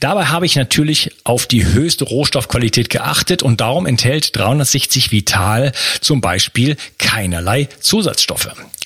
Dabei 0.00 0.24
habe 0.24 0.46
ich 0.46 0.56
natürlich 0.56 1.10
auf 1.24 1.46
die 1.46 1.66
höchste 1.66 2.04
Rohstoffqualität 2.04 2.88
geachtet 2.88 3.42
und 3.42 3.60
darum 3.60 3.84
enthält 3.84 4.34
360 4.34 5.12
Vital 5.12 5.72
zum 6.00 6.22
Beispiel 6.22 6.78
keinerlei 6.96 7.68
Zusatzstoffe. 7.78 8.48